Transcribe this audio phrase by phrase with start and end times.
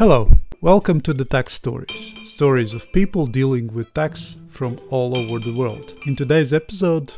[0.00, 2.14] Hello, welcome to the Tax Stories.
[2.24, 5.92] Stories of people dealing with tax from all over the world.
[6.06, 7.12] In today's episode,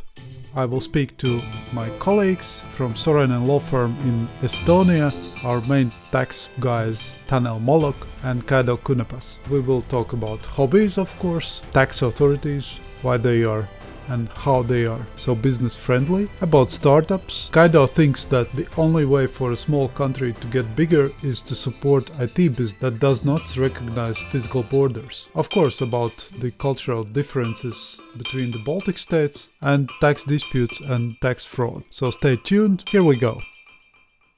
[0.56, 1.40] I will speak to
[1.72, 5.14] my colleagues from Sorainen Law Firm in Estonia,
[5.44, 9.38] our main tax guys Tanel Molok and Kaido Künnapas.
[9.48, 13.68] We will talk about hobbies, of course, tax authorities, why they are
[14.12, 16.28] and how they are so business friendly.
[16.40, 21.10] About startups, Kaido thinks that the only way for a small country to get bigger
[21.22, 25.28] is to support IT business that does not recognize physical borders.
[25.34, 31.44] Of course, about the cultural differences between the Baltic states and tax disputes and tax
[31.44, 31.82] fraud.
[31.90, 33.40] So stay tuned, here we go.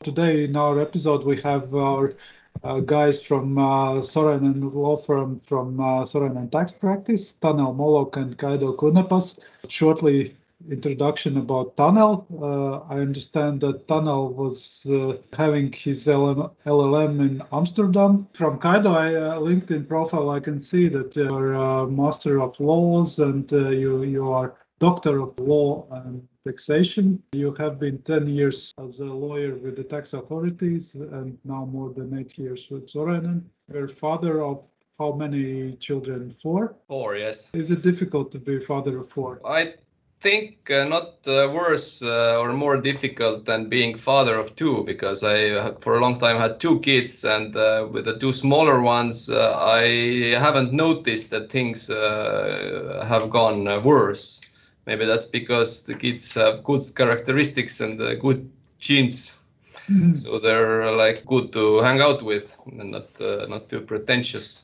[0.03, 2.13] Today in our episode we have our
[2.87, 8.77] guys from uh, Sorainen law firm from uh, Sorainen tax practice, Tanel Molok and Kaido
[8.77, 9.39] Künnapas.
[9.69, 10.37] Shortly
[10.71, 12.25] introduction about Tanel.
[12.41, 18.27] Uh, I understand that Tanel was uh, having his LLM in Amsterdam.
[18.35, 23.19] From Kaido I, uh, LinkedIn profile, I can see that you're a master of laws
[23.19, 27.23] and uh, you you are doctor of law and taxation.
[27.33, 31.93] You have been 10 years as a lawyer with the tax authorities and now more
[31.93, 33.43] than eight years with Sorainen.
[33.73, 34.63] You're father of
[34.99, 36.31] how many children?
[36.31, 36.77] Four?
[36.87, 37.51] Four, yes.
[37.55, 39.41] Is it difficult to be father of four?
[39.45, 39.75] I
[40.21, 45.23] think uh, not uh, worse uh, or more difficult than being father of two because
[45.23, 48.81] I, uh, for a long time, had two kids, and uh, with the two smaller
[48.81, 54.41] ones, uh, I haven't noticed that things have gone worse.
[54.87, 59.39] Maybe that's because the kids have good characteristics and good genes.
[59.89, 60.15] Mm-hmm.
[60.15, 63.09] So they're like good to hang out with and not
[63.49, 64.64] not too pretentious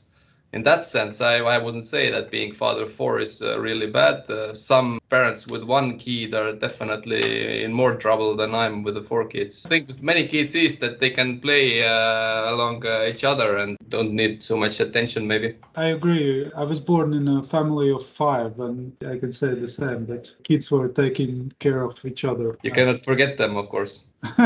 [0.53, 3.87] in that sense, I, I wouldn't say that being father of four is uh, really
[3.87, 4.29] bad.
[4.29, 9.01] Uh, some parents with one kid are definitely in more trouble than I'm with the
[9.01, 9.65] four kids.
[9.65, 13.57] I think with many kids is that they can play uh, along uh, each other
[13.57, 15.55] and don't need so much attention, maybe.
[15.75, 16.51] I agree.
[16.55, 20.31] I was born in a family of five, and I can say the same that
[20.43, 22.57] kids were taking care of each other.
[22.63, 24.03] You cannot forget them, of course.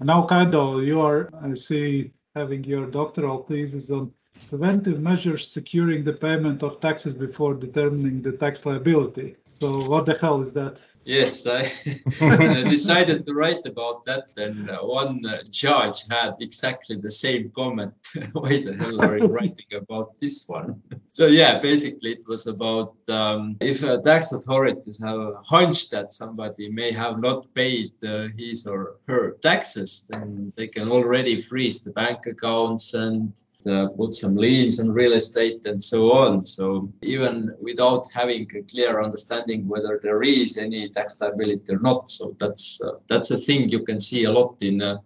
[0.00, 4.12] now, Kaido, you are, I see, having your doctoral thesis on
[4.48, 9.36] preventive measures securing the payment of taxes before determining the tax liability.
[9.46, 10.80] So what the hell is that?
[11.04, 11.62] Yes, I
[12.68, 14.26] decided to write about that.
[14.36, 17.94] And uh, one uh, judge had exactly the same comment.
[18.32, 20.82] Why the hell are you writing about this one?
[21.12, 26.12] so yeah, basically it was about um, if uh, tax authorities have a hunch that
[26.12, 31.82] somebody may have not paid uh, his or her taxes, then they can already freeze
[31.82, 36.44] the bank accounts and uh, put some liens on real estate and so on.
[36.44, 42.08] So even without having a clear understanding whether there is any tax liability or not,
[42.08, 44.98] so that's uh, that's a thing you can see a lot in uh,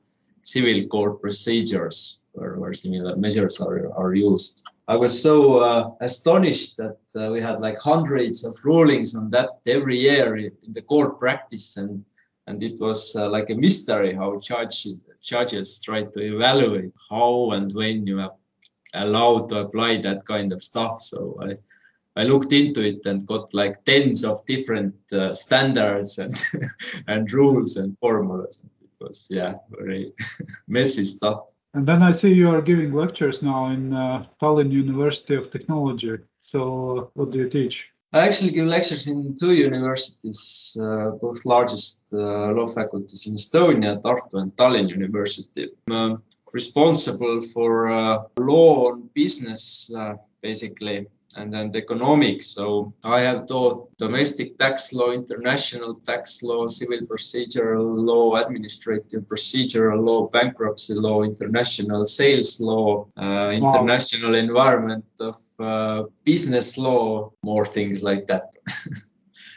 [0.42, 4.62] civil court procedures where, where similar measures are, are used.
[4.86, 9.48] I was so uh, astonished that uh, we had like hundreds of rulings on that
[9.66, 12.04] every year in the court practice and
[12.46, 17.72] and it was uh, like a mystery how judges judges try to evaluate how and
[17.72, 18.32] when you have
[18.94, 21.02] allowed to apply that kind of stuff.
[21.02, 21.56] So I,
[22.20, 26.34] I looked into it and got like tens of different uh, standards and
[27.08, 28.64] and rules and formulas.
[28.82, 30.12] It was yeah very
[30.68, 31.40] messy stuff.
[31.74, 36.18] And then I see you are giving lectures now in uh, Tallinn University of Technology.
[36.40, 37.88] So what do you teach?
[38.12, 44.00] I actually give lectures in two universities, uh, both largest uh, law faculties in Estonia,
[44.00, 45.70] Tartu and Tallinn University.
[45.90, 46.22] I'm
[46.54, 51.06] responsible for uh, law and business, uh, basically,
[51.36, 52.46] and then the economics.
[52.46, 60.06] So I have taught domestic tax law, international tax law, civil procedural law, administrative procedural
[60.06, 64.38] law, bankruptcy law, international sales law, uh, international wow.
[64.38, 68.46] environment of uh, business law, more things like that.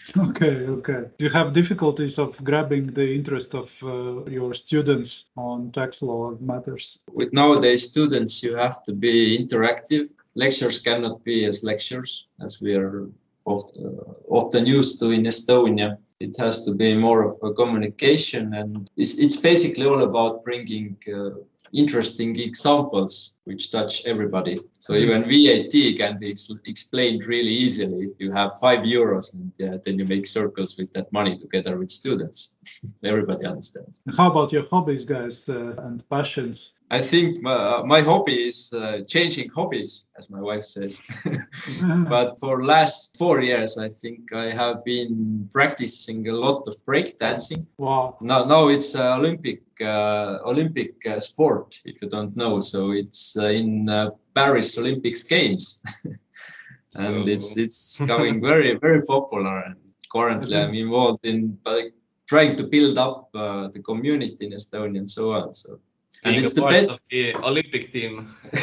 [0.30, 1.06] Okay, okay.
[1.20, 7.00] You have difficulties of grabbing the interest of uh, your students on tax law matters.
[7.12, 10.10] With nowadays students, you have to be interactive.
[10.36, 13.08] Lectures cannot be as lectures as we are
[13.46, 15.98] often, uh, often used to in Estonia.
[16.20, 20.98] It has to be more of a communication, and it's, it's basically all about bringing
[21.14, 21.30] uh,
[21.74, 24.60] interesting examples which touch everybody.
[24.80, 25.04] So mm-hmm.
[25.04, 28.10] even VAT can be ex- explained really easily.
[28.20, 31.90] You have five euros and uh, then you make circles with that money together with
[31.90, 32.58] students.
[33.04, 34.04] Everybody understands.
[34.18, 36.72] How about your hobbies, guys, uh, and passions?
[36.90, 41.02] I think my, my hobby is uh, changing hobbies, as my wife says.
[42.10, 47.66] but for last four years, I think I have been practicing a lot of breakdancing.
[47.78, 48.18] wow.
[48.22, 51.80] Now, now it's uh, Olympic uh, Olympic uh, sport.
[51.84, 55.84] If you don't know, so it's uh, in uh, Paris Olympics Games,
[56.96, 59.56] and So- it's it's coming very very popular.
[59.68, 59.76] And
[60.12, 61.94] currently, I'm involved in like,
[62.30, 65.54] trying to build up uh, the community in Estonia and so on.
[65.54, 65.80] So,
[66.24, 66.92] and it's a the part best.
[66.92, 68.36] of the Olympic team.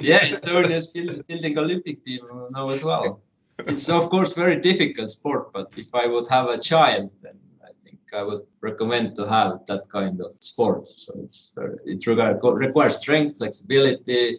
[0.00, 3.20] yeah, Estonia is building Olympic team now as well.
[3.66, 7.70] It's of course very difficult sport, but if I would have a child, then I
[7.82, 10.88] think I would recommend to have that kind of sport.
[10.96, 14.38] So it's very, it require, requires strength, flexibility,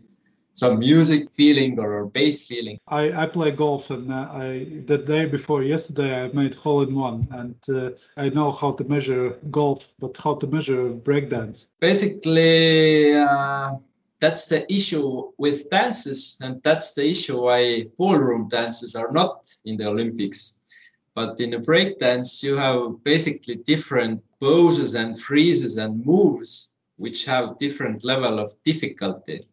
[0.60, 2.78] some music feeling or bass feeling.
[2.88, 6.94] I, I play golf and uh, I the day before yesterday I made hole in
[6.96, 7.92] one and uh,
[8.24, 9.26] I know how to measure
[9.60, 11.58] golf but how to measure breakdance.
[11.80, 13.72] Basically, uh,
[14.20, 19.78] that's the issue with dances, and that's the issue why ballroom dances are not in
[19.78, 20.60] the Olympics.
[21.16, 27.58] But in a breakdance, you have basically different poses and freezes and moves, which have
[27.58, 29.48] different level of difficulty.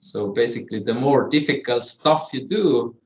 [0.00, 2.96] So basically, the more difficult stuff you do,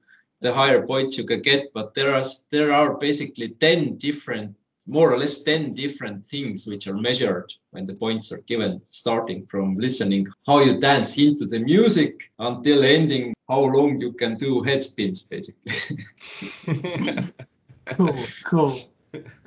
[0.40, 1.72] the higher points you can get.
[1.72, 4.56] But there are there are basically ten different
[4.86, 9.46] more or less 10 different things which are measured when the points are given, starting
[9.46, 14.62] from listening how you dance into the music until ending how long you can do
[14.62, 15.72] head spins, basically.
[17.86, 18.78] Cool, cool.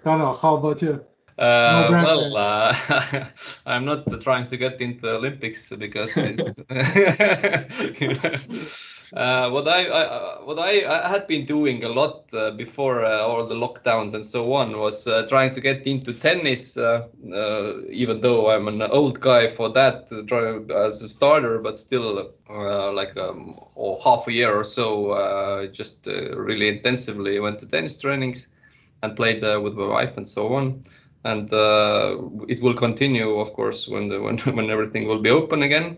[0.04, 1.04] Carlo, how about you?
[1.38, 3.26] Uh, No well, uh,
[3.66, 6.60] I'm not trying to get into Olympics because it's,
[9.14, 13.20] uh, what I, I what I, I had been doing a lot uh, before uh,
[13.20, 16.78] all the lockdowns and so on was uh, trying to get into tennis.
[16.78, 21.60] Uh, uh, even though I'm an old guy for that, uh, try, as a starter,
[21.60, 26.68] but still uh, like um, or half a year or so, uh, just uh, really
[26.68, 28.48] intensively went to tennis trainings
[29.04, 30.84] and played uh, with my wife and so on
[31.28, 35.64] and uh, it will continue, of course, when the, when when everything will be open
[35.64, 35.98] again.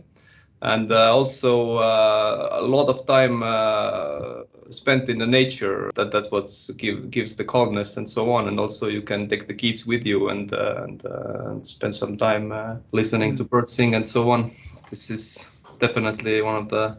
[0.61, 5.89] And uh, also uh, a lot of time uh, spent in the nature.
[5.95, 8.47] That that's what give, gives the calmness and so on.
[8.47, 11.95] And also you can take the kids with you and uh, and, uh, and spend
[11.95, 14.51] some time uh, listening to birds sing and so on.
[14.89, 15.49] This is
[15.79, 16.97] definitely one of the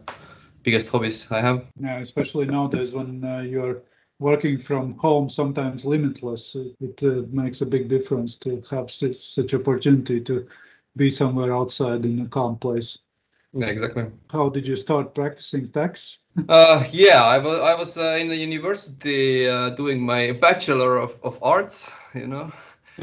[0.63, 1.63] biggest hobbies I have.
[1.79, 3.83] Yeah, especially nowadays when uh, you're
[4.21, 9.15] working from home, sometimes limitless, it, it uh, makes a big difference to have such,
[9.15, 10.47] such opportunity to
[10.95, 12.99] be somewhere outside in a calm place.
[13.53, 14.05] Yeah, exactly.
[14.29, 16.19] How did you start practicing tax?
[16.47, 21.17] Uh, yeah, I was I was uh, in the university uh, doing my bachelor of,
[21.23, 21.91] of arts.
[22.15, 22.53] You know,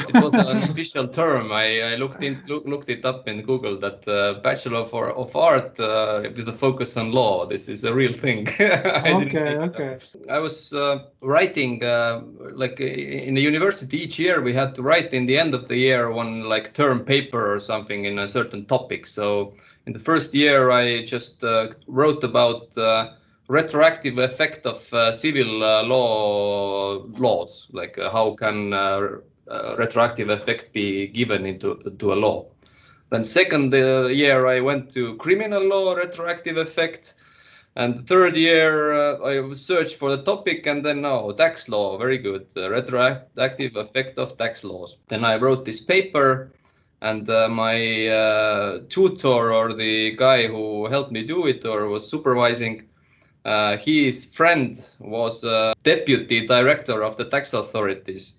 [0.07, 1.53] it was an official term.
[1.53, 5.35] I, I looked in look, looked it up in Google that uh, bachelor for of
[5.37, 7.47] art uh, with a focus on law.
[7.47, 8.49] This is a real thing.
[8.61, 9.85] I Okay, make it up.
[9.85, 9.99] okay.
[10.29, 12.23] I was uh, writing uh,
[12.53, 15.77] like in the university each year we had to write in the end of the
[15.77, 19.07] year one like term paper or something in a certain topic.
[19.07, 19.55] So
[19.87, 23.13] in the first year I just uh, wrote about uh,
[23.49, 28.73] retroactive effect of uh, civil uh, law laws, like uh, how can
[29.51, 32.47] uh, retroactive effect be given into to a law.
[33.11, 37.15] Then second uh, year I went to criminal law retroactive effect.
[37.77, 42.19] And third year, uh, I searched for the topic, and then no, tax law, very
[42.19, 44.97] good, uh, retroactive effect of tax laws.
[45.07, 46.51] Then I wrote this paper,
[47.03, 52.89] and uh, my tutor or the guy who helped me do it or was supervising,
[53.79, 55.43] his friend was
[55.85, 58.35] deputy director of the tax authorities.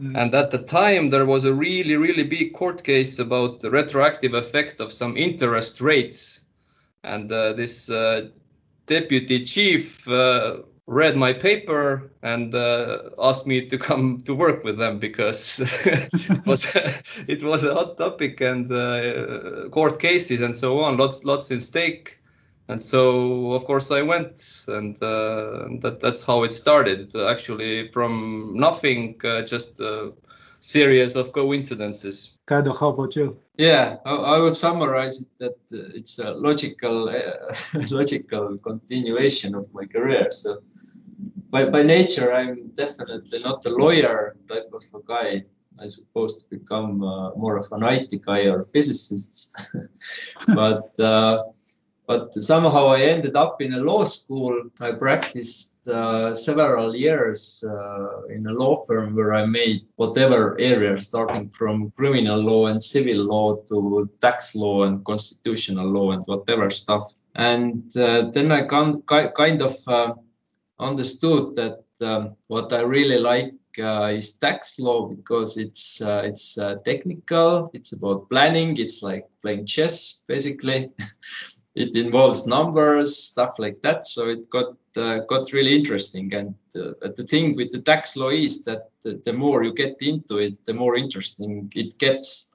[0.00, 0.16] Mm.
[0.16, 4.34] And at the time, there was a really, really big court case about the retroactive
[4.34, 6.44] effect of some interest rates.
[7.04, 8.28] And uh, this uh,
[8.86, 14.78] deputy chief uh, read my paper and uh, asked me to come to work with
[14.78, 16.70] them because it was
[17.28, 21.60] it was a hot topic and uh, court cases and so on, lots lots in
[21.60, 22.18] stake.
[22.68, 27.14] And so, of course, I went, and uh, that that's how it started.
[27.14, 30.12] Actually, from nothing, uh, just a
[30.60, 32.38] series of coincidences.
[32.46, 33.36] Kaido, how about you?
[33.58, 37.54] Yeah, I, I would summarize it that uh, it's a logical, uh,
[37.90, 40.32] logical continuation of my career.
[40.32, 40.62] So,
[41.50, 45.44] by by nature, I'm definitely not a lawyer type of a guy.
[45.82, 49.54] I'm supposed to become uh, more of an IT guy or physicist.
[50.46, 51.42] but uh,
[52.06, 54.70] but somehow I ended up in a law school.
[54.80, 60.96] I practiced uh, several years uh, in a law firm where I made whatever area,
[60.96, 66.70] starting from criminal law and civil law to tax law and constitutional law and whatever
[66.70, 67.04] stuff.
[67.36, 70.14] And uh, then I kind of uh,
[70.78, 76.58] understood that um, what I really like uh, is tax law because it's uh, it's
[76.58, 77.70] uh, technical.
[77.72, 78.76] It's about planning.
[78.76, 80.90] It's like playing chess, basically.
[81.74, 84.06] it involves numbers, stuff like that.
[84.06, 86.32] So it got uh, got really interesting.
[86.32, 89.96] And uh, the thing with the tax law is that the, the, more you get
[90.00, 92.54] into it, the more interesting it gets.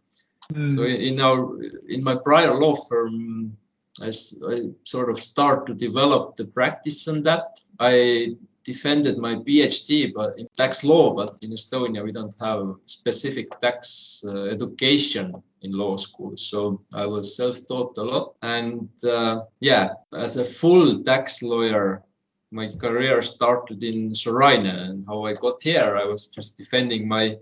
[0.53, 0.75] Mm.
[0.75, 3.57] So in our in my prior law firm,
[4.01, 7.59] I, I sort of start to develop the practice on that.
[7.79, 13.47] I defended my PhD but in tax law, but in Estonia we don't have specific
[13.59, 16.35] tax uh, education in law school.
[16.37, 18.35] So I was self-taught a lot.
[18.41, 22.03] And uh, yeah, as a full tax lawyer,
[22.51, 27.37] my career started in Sorainen and how I got here, I was just defending my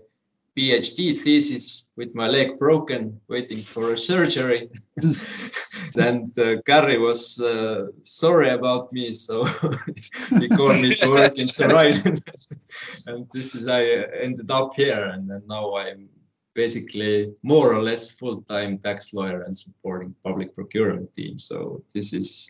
[0.58, 4.68] PhD thesis with my leg broken, waiting for a surgery.
[5.94, 9.44] then uh, Gary was uh, sorry about me, so
[10.40, 12.20] he called me to work in Sorainen.
[13.06, 13.84] and this is I
[14.20, 16.08] ended up here, and then now I'm
[16.54, 21.38] basically more or less full-time tax lawyer and supporting public procurement team.
[21.38, 22.48] So this is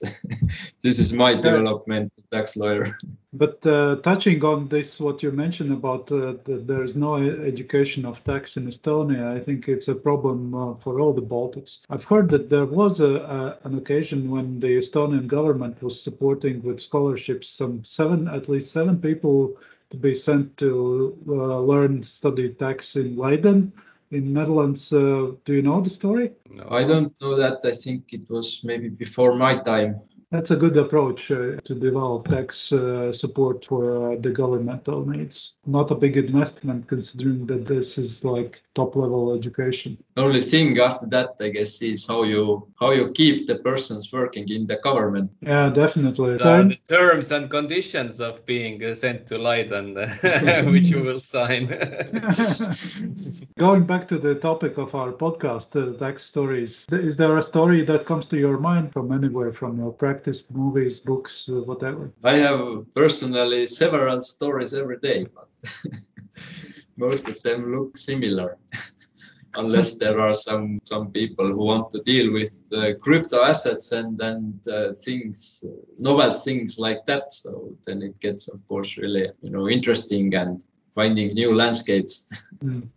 [0.83, 2.87] this is my development tax lawyer.
[3.35, 8.07] But uh, touching on this, what you mentioned about uh, that there is no education
[8.07, 11.81] of tax in Estonia, I think it's a problem uh, for all the Baltics.
[11.91, 16.63] I've heard that there was a, a, an occasion when the Estonian government was supporting
[16.63, 19.59] with scholarships some seven, at least seven people
[19.91, 23.73] to be sent to uh, learn study tax in Leiden
[24.11, 24.93] in Netherlands.
[24.93, 26.33] Uh, do you know the story?
[26.51, 27.61] No, I don't know that.
[27.65, 29.97] I think it was maybe before my time.
[30.31, 35.55] That's a good approach uh, to develop tax uh, support for uh, the governmental needs.
[35.65, 39.97] Not a big investment considering that this is like top level education.
[40.17, 44.13] The only thing after that, I guess, is how you how you keep the persons
[44.13, 45.31] working in the government.
[45.41, 46.37] Yeah, definitely.
[46.37, 49.95] The, the terms and conditions of being sent to Leiden,
[50.75, 51.69] which you will sign.
[53.57, 57.83] Going back to the topic of our podcast, uh, tax stories, is there a story
[57.87, 60.18] that comes to your mind from anywhere from your practice?
[60.19, 62.11] Practice, movies, books, uh, whatever?
[62.25, 65.49] I have personally several stories every day, but
[66.97, 68.59] most of them look similar.
[69.55, 74.21] Unless there are some some people who want to deal with uh, crypto assets and
[74.21, 75.65] and uh, things,
[75.99, 77.33] novel things like that.
[77.33, 77.51] So
[77.87, 82.17] then it gets, of course, really you know interesting and finding new landscapes.
[82.65, 82.89] mm.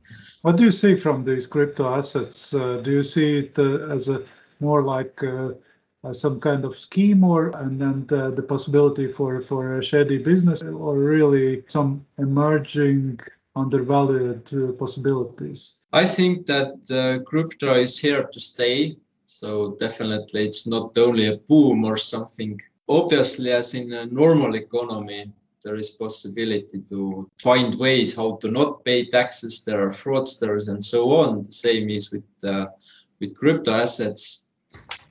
[0.42, 2.54] What do you see from these crypto assets?
[2.54, 4.24] Uh, do you see it uh, as a
[4.60, 5.52] more like uh,
[6.12, 10.64] some kind of scheme or and then the, the possibility for for a shady business
[10.64, 13.20] or really some emerging
[13.56, 15.74] undervalued uh, possibilities.
[15.94, 18.96] I think that uh, crypto is here to stay
[19.28, 22.60] so definitely it's not only a boom or something.
[22.90, 25.32] Obviously as in a normal economy
[25.64, 30.84] there is possibility to find ways how to not pay taxes there are fraudsters and
[30.84, 31.44] so on.
[31.44, 32.66] The same is with uh,
[33.20, 34.41] with crypto assets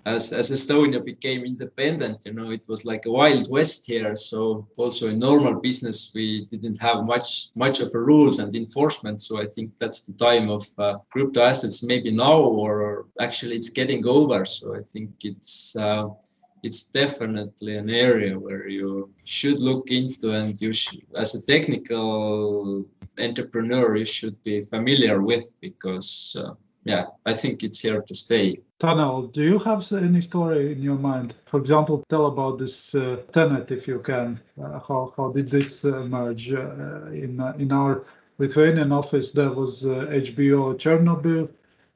[0.07, 4.17] as as Estonia became independent, you know, it was like a wild west here.
[4.17, 9.21] So also in normal business, we didn't have much much of a rules and enforcement.
[9.21, 11.83] So I think that's the time of uh, crypto assets.
[11.83, 14.45] Maybe now, or, actually, it's getting over.
[14.45, 15.77] So I think it's.
[15.77, 16.09] Uh,
[16.63, 22.85] it's definitely an area where you should look into and you should, as a technical
[23.19, 26.53] entrepreneur you should be familiar with because uh,
[26.85, 30.97] yeah i think it's here to stay Tanel, do you have any story in your
[30.97, 31.35] mind?
[31.45, 34.41] For example, tell about this uh, Tenet if you can.
[34.59, 36.51] Uh, how, how did this uh, emerge?
[36.51, 38.07] Uh, in, uh, in our
[38.39, 41.51] Lithuanian office, there was HBO uh, Chernobyl.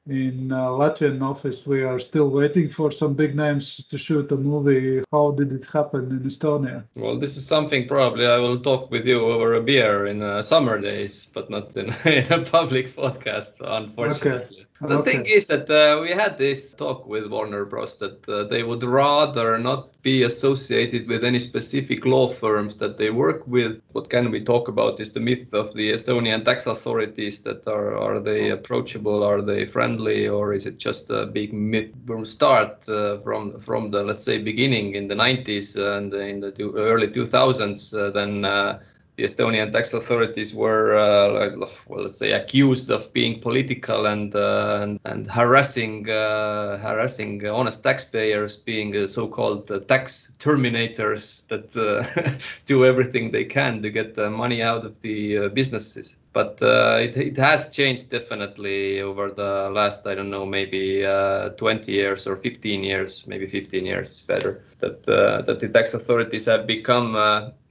[0.06, 5.02] In Latvian office, we are still waiting for some big names to shoot a movie.
[5.10, 6.84] How did it happen in Estonia?
[6.94, 10.78] Well, this is something probably I will talk with you over a beer in summer
[10.78, 14.58] days, but not in, in a public podcast, unfortunately.
[14.60, 14.66] Okay.
[14.86, 15.12] The okay.
[15.12, 17.96] thing is that uh, we had this talk with Warner Bros.
[17.96, 23.10] that uh, they would rather not be associated with any specific law firms that they
[23.10, 23.80] work with.
[23.92, 27.96] What can we talk about is the myth of the Estonian tax authorities that are
[27.96, 32.86] are they approachable, are they friendly, or is it just a big myth from start
[32.88, 37.94] uh, from from the let's say beginning in the 90s and in the early 2000s?
[37.94, 38.80] Uh, then uh,
[39.16, 44.80] the Estonian tax authorities were, uh, well, let's say, accused of being political and uh,
[44.82, 53.44] and, and, harassing uh, harassing honest taxpayers, being so-called tax terminators that do everything they
[53.44, 58.10] can to get the money out of the businesses but uh, it, it has changed
[58.10, 63.46] definitely over the last i don't know maybe uh, 20 years or 15 years maybe
[63.46, 64.62] 15 years better.
[64.80, 67.16] That uh, that the tax authorities have become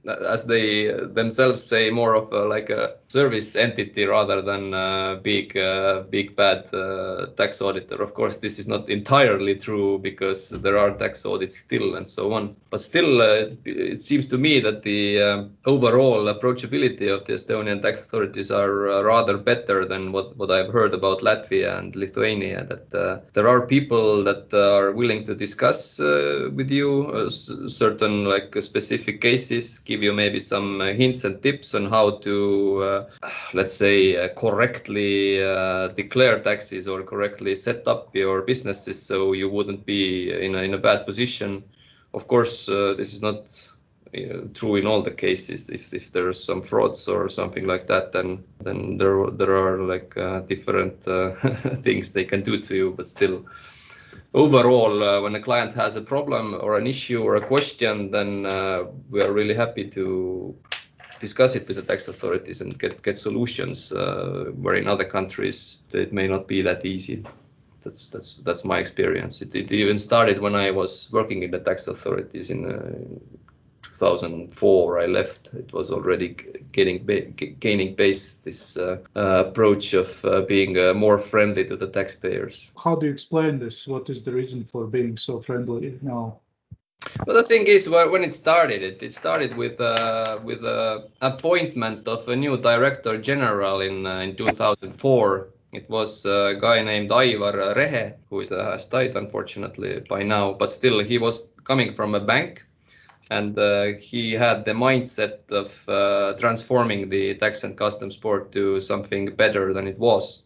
[0.06, 5.56] as they themselves say, more of a, like a service entity rather than a big,
[5.56, 7.98] uh, big bad uh, tax auditor.
[8.02, 12.32] Of course, this is not entirely true because there are tax audits still and so
[12.32, 12.56] on.
[12.70, 15.00] But still, uh, it seems to me that the
[15.66, 20.72] overall approachability of the Estonian tax authorities are uh, rather better than what, what I've
[20.72, 22.64] heard about Latvia and Lithuania.
[22.64, 28.54] That uh, there are people that are willing to discuss uh, with you certain like
[28.60, 33.03] specific cases give you maybe some uh, hints and tips on how to, uh,
[33.52, 35.38] let's say, uh, correctly
[35.94, 40.74] declare taxes or correctly set up your businesses so you wouldn't be in a, in
[40.74, 41.64] a bad position.
[42.12, 43.50] Of course, this is not
[44.54, 45.68] true in all the cases.
[45.68, 50.16] If, if there's some frauds or something like that, then then there there are like
[50.16, 51.32] uh, different uh,
[51.82, 52.94] things they can do to you.
[52.96, 53.44] But still,
[54.32, 58.46] overall, uh, when a client has a problem or an issue or a question, then
[58.46, 60.54] uh, we are really happy to
[61.26, 63.92] discuss it with the tax authorities and get get solutions.
[63.92, 65.58] Uh, where in other countries
[65.92, 67.16] it may not be that easy.
[67.82, 69.34] That's that's that's my experience.
[69.44, 72.78] It, it even started when I was working in the tax authorities in uh,
[73.94, 76.36] 2004 I left, it was already
[76.72, 77.06] getting
[77.60, 82.72] gaining base this uh, uh, approach of uh, being uh, more friendly to the taxpayers.
[82.76, 83.86] How do you explain this?
[83.86, 86.40] What is the reason for being so friendly now?
[87.26, 92.08] Well, the thing is, when it started, it, it started with uh, with the appointment
[92.08, 95.48] of a new director general in uh, in 2004.
[95.72, 100.70] It was a guy named Aivar Rehe, who is, has died unfortunately by now, but
[100.70, 102.64] still he was coming from a bank
[103.30, 108.80] and uh, he had the mindset of uh, transforming the tax and customs board to
[108.80, 110.43] something better than it was.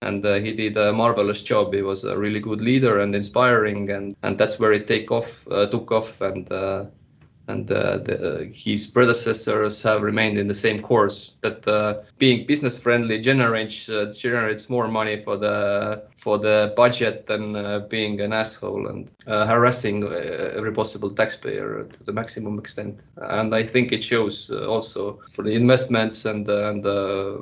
[0.00, 1.74] And uh, he did a marvelous job.
[1.74, 5.46] He was a really good leader and inspiring, and, and that's where it take off,
[5.50, 6.84] uh, took off, and uh,
[7.48, 11.32] and uh, the, his predecessors have remained in the same course.
[11.40, 17.26] That uh, being business friendly generates uh, generates more money for the for the budget
[17.26, 23.04] than being an asshole and harassing every possible taxpayer to the maximum extent.
[23.16, 26.84] And I think it shows also for the investments and and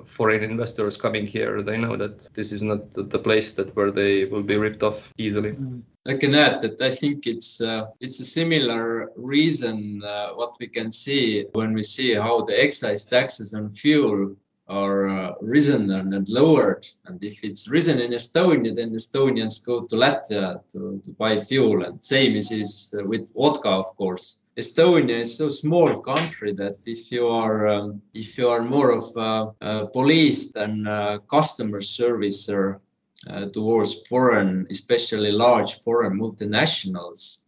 [0.07, 1.62] foreign investors coming here.
[1.62, 5.12] They know that this is not the place that where they will be ripped off
[5.19, 5.53] easily.
[5.53, 5.83] Mm.
[6.09, 10.69] I can add that I think it's uh, it's a similar reason uh, what we
[10.69, 14.37] can see when we see how the excise taxes on fuel
[14.69, 16.87] are uh, risen and lowered.
[17.07, 21.85] And if it's risen in Estonia, then Estonians go to Latvia to, to buy fuel.
[21.85, 24.40] And same is, with vodka, of course.
[24.57, 29.05] Estonia is so small country that if you are um, if you are more of
[29.16, 32.81] a, a police than a customer servicer
[33.29, 37.43] uh, towards foreign, especially large foreign multinationals,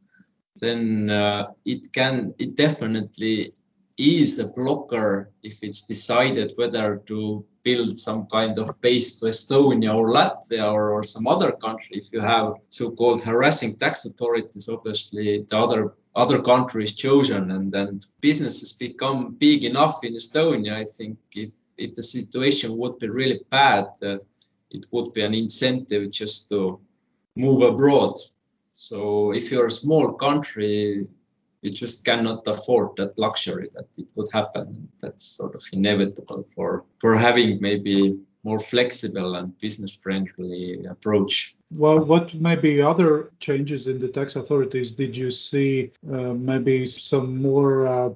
[0.60, 3.52] then uh, it can, it definitely
[3.98, 9.92] is a blocker if it's decided whether to build some kind of base to Estonia
[9.94, 11.96] or Latvia or, or some other country.
[11.96, 17.70] If you have so-called harassing tax authorities, obviously the other other country is chosen and
[17.70, 20.74] then businesses become big enough in Estonia.
[20.74, 24.18] I think if if the situation would be really bad, uh,
[24.70, 26.80] it would be an incentive just to
[27.36, 28.14] move abroad.
[28.74, 31.06] So if you're a small country,
[31.62, 34.88] you just cannot afford that luxury that it would happen.
[35.00, 41.56] That's sort of inevitable for for having maybe more flexible and business friendly approach.
[41.78, 45.92] Well, what maybe other changes in the tax authorities did you see?
[46.10, 48.10] Uh, maybe some more uh,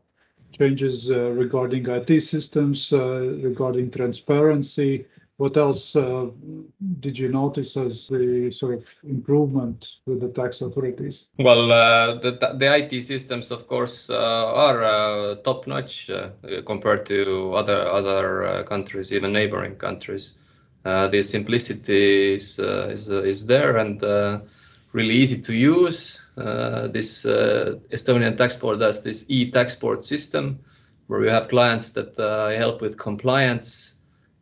[0.52, 5.06] changes uh, regarding IT systems, uh, regarding transparency,
[5.38, 6.27] what else uh,
[7.01, 11.27] did you notice as the sort of improvement with the tax authorities?
[11.38, 16.31] Well, uh, the, the IT systems, of course, uh, are uh, top notch uh,
[16.66, 20.35] compared to other other uh, countries, even neighboring countries.
[20.85, 24.03] the simplicity is is, is there and
[24.92, 26.21] really easy to use.
[26.92, 27.25] this
[27.97, 30.59] Estonian tax board has this e-tax board system
[31.07, 32.12] where you have clients that
[32.59, 33.91] help with compliance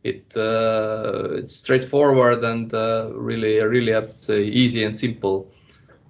[0.04, 3.92] it uh, it's straightforward and uh, really really
[4.28, 5.50] easy and simple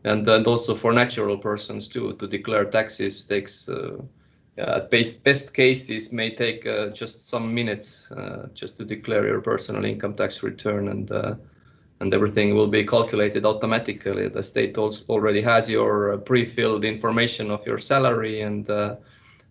[0.04, 3.96] and and also for natural persons too to declare taxes takes uh,
[4.58, 9.40] at best, best cases may take uh, just some minutes uh, just to declare your
[9.40, 11.34] personal income tax return and uh,
[12.00, 14.28] and everything will be calculated automatically.
[14.28, 18.68] The state also already has your pre-filled information of your salary and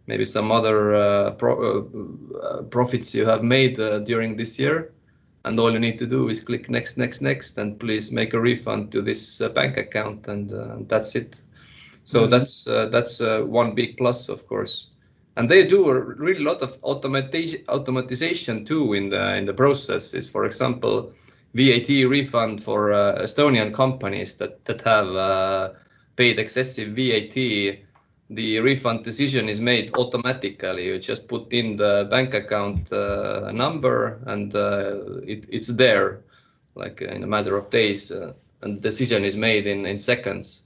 [0.10, 1.54] maybe some other uh, pro
[2.44, 4.94] uh, profits you have made uh, during this year.
[5.46, 8.40] And all you need to do is click next, next, next, and please make a
[8.40, 10.52] refund to this uh, bank account, and
[10.90, 11.40] that's it.
[12.04, 12.30] So Mhm.
[12.30, 14.88] that's that's one big plus, of course
[15.38, 20.30] and they do a really lot of automation automatization too in the in the processes
[20.30, 21.14] for example
[21.54, 25.70] vat refund for uh, estonian companies that that have uh,
[26.16, 27.36] paid excessive vat
[28.30, 34.20] the refund decision is made automatically you just put in the bank account uh, number
[34.28, 36.22] and uh, it, it's there
[36.76, 40.64] like in a matter of days uh, and decision is made in in seconds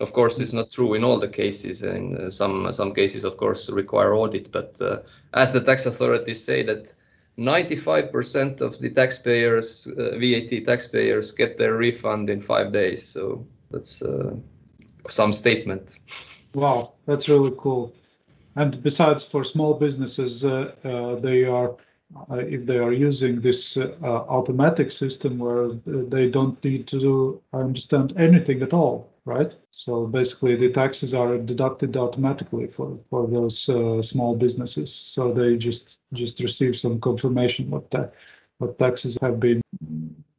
[0.00, 1.82] of course, it's not true in all the cases.
[1.82, 4.50] In uh, some some cases, of course, require audit.
[4.50, 4.98] But uh,
[5.34, 6.92] as the tax authorities say, that
[7.38, 13.06] 95% of the taxpayers, uh, VAT taxpayers, get their refund in five days.
[13.06, 14.34] So that's uh,
[15.08, 15.98] some statement.
[16.54, 17.92] Wow, that's really cool.
[18.56, 21.76] And besides, for small businesses, uh, uh, they are
[22.30, 27.00] uh, if they are using this uh, uh, automatic system where they don't need to
[27.00, 29.54] do, I understand, anything at all, right?
[29.72, 34.92] So basically, the taxes are deducted automatically for for those uh, small businesses.
[34.94, 38.10] So they just just receive some confirmation what ta-
[38.58, 39.62] what taxes have been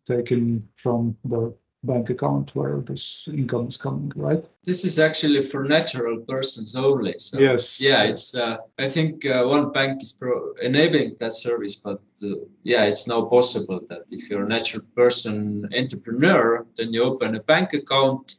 [0.06, 1.54] taken from the
[1.86, 4.43] bank account where this income is coming, right?
[4.63, 7.13] This is actually for natural persons only.
[7.17, 7.80] So Yes.
[7.80, 8.36] yeah, it's.
[8.36, 12.28] Uh, I think uh, one bank is pro- enabling that service, but uh,
[12.63, 17.43] yeah, it's now possible that if you're a natural person entrepreneur, then you open a
[17.43, 18.36] bank account,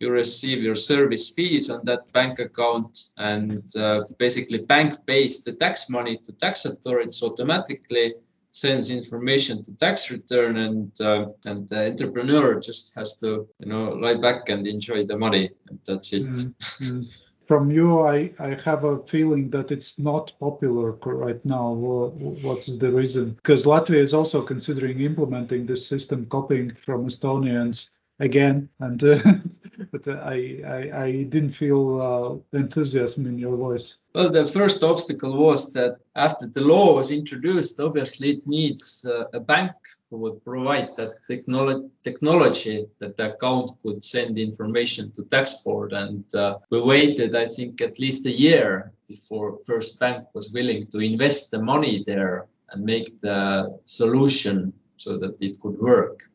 [0.00, 5.52] you receive your service fees on that bank account, and uh, basically bank pays the
[5.52, 8.14] tax money to tax authorities automatically
[8.50, 13.90] sends information to tax return and uh, and the entrepreneur just has to you know
[13.90, 17.26] lie back and enjoy the money and that's it Mm, mm.
[17.50, 21.72] From you, I, I have a feeling that it's not popular right now.
[21.72, 23.32] What is the reason?
[23.42, 28.68] Because Latvia is also considering implementing this system, copying from Estonians again.
[28.78, 29.18] And uh,
[29.92, 31.82] but uh, I, I I didn't feel
[32.52, 33.96] uh, enthusiasm in your voice.
[34.14, 39.40] well the first obstacle was that after the law was introduced obviously it needs a
[39.40, 39.72] bank
[40.08, 45.92] who would provide that technology technology that the account could send information to tax board
[45.92, 50.84] and uh, we waited i think at least a year before first bank was willing
[50.86, 53.40] to invest the money there and make the
[53.84, 56.29] solution so that it could work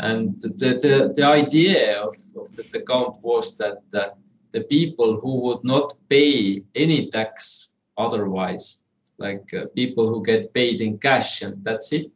[0.00, 4.10] and the, the, the idea of, of the account was that uh,
[4.52, 8.84] the people who would not pay any tax otherwise,
[9.18, 12.12] like uh, people who get paid in cash and that's it,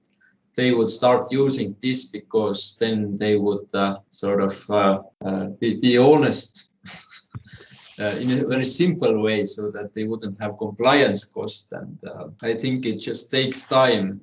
[0.55, 5.81] they would start using this because then they would uh, sort of uh, uh, be,
[5.81, 6.75] be honest
[7.99, 11.73] uh, in a very simple way so that they wouldn't have compliance cost.
[11.73, 14.21] And uh, I think it just takes time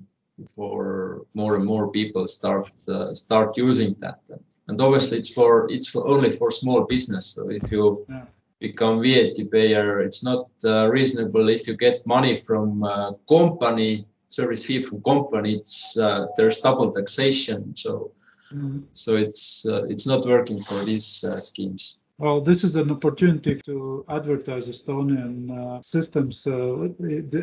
[0.48, 5.68] for more and more people start uh, start using that and, and obviously it's for
[5.70, 8.26] it's for only for small business so if you Yeah.
[8.60, 14.66] become VAT payer it's not uh, reasonable if you get money from uh, company service
[14.66, 18.12] fee from company it's uh, there's double taxation so
[18.52, 18.82] Mm.
[18.94, 23.54] so it's uh, it's not working for these uh, schemes Well, this is an opportunity
[23.68, 26.46] to advertise Estonian uh, systems.
[26.46, 26.90] Uh,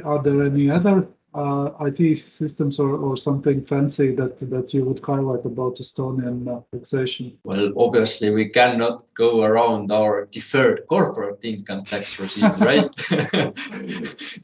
[0.04, 5.00] are there any other uh, IT systems or, or something fancy that, that you would
[5.00, 7.36] highlight about Estonian uh, taxation?
[7.44, 12.94] Well, obviously, we cannot go around our deferred corporate income tax regime, right?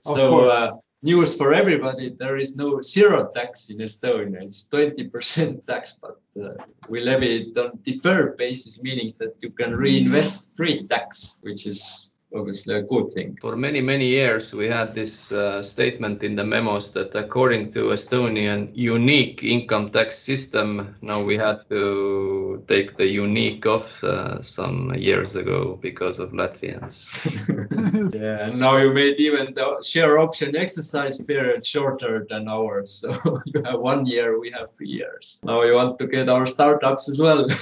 [0.02, 5.98] so, uh, news for everybody there is no zero tax in Estonia, it's 20% tax,
[6.00, 6.54] but uh,
[6.88, 12.11] we levy it on deferred basis, meaning that you can reinvest free tax, which is
[12.34, 13.36] obviously a good thing.
[13.40, 17.90] For many, many years, we had this uh, statement in the memos that according to
[17.90, 24.94] Estonian unique income tax system, now we had to take the unique off uh, some
[24.94, 26.96] years ago because of Latvians.
[28.12, 32.90] Yeah, and now you made even the share option exercise period shorter than ours.
[32.90, 35.38] So you have one year, we have three years.
[35.42, 37.46] Now we want to get our startups as well.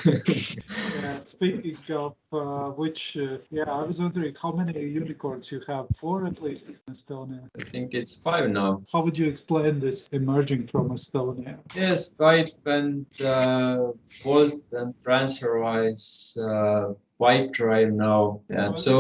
[1.02, 5.86] Yeah, speaking of uh, which, uh, yeah, I was wondering how many unicorns you have,
[6.00, 7.42] four at least in Estonia.
[7.60, 8.82] I think it's five now.
[8.92, 11.54] How would you explain this emerging from Estonia?
[11.74, 13.92] Yes, Skype and uh,
[14.22, 16.06] Bolt and TransferWise,
[16.48, 18.40] uh, Pipedrive now.
[18.50, 18.92] Yeah, so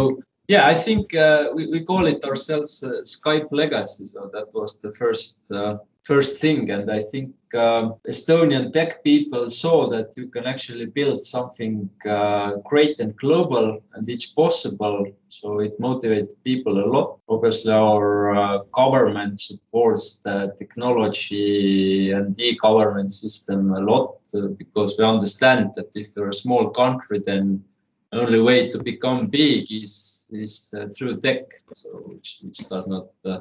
[0.54, 4.04] Yeah, I think uh, we, we call it ourselves uh, Skype legacy.
[4.06, 6.70] So that was the first uh, first thing.
[6.70, 12.56] And I think uh, Estonian tech people saw that you can actually build something uh,
[12.64, 15.06] great and global and it's possible.
[15.28, 17.18] So it motivated people a lot.
[17.28, 25.04] Obviously, our uh, government supports the technology and e-government system a lot uh, because we
[25.04, 27.62] understand that if you're a small country, then
[28.12, 33.06] only way to become big is is uh, through tech, so which, which does not
[33.24, 33.40] uh,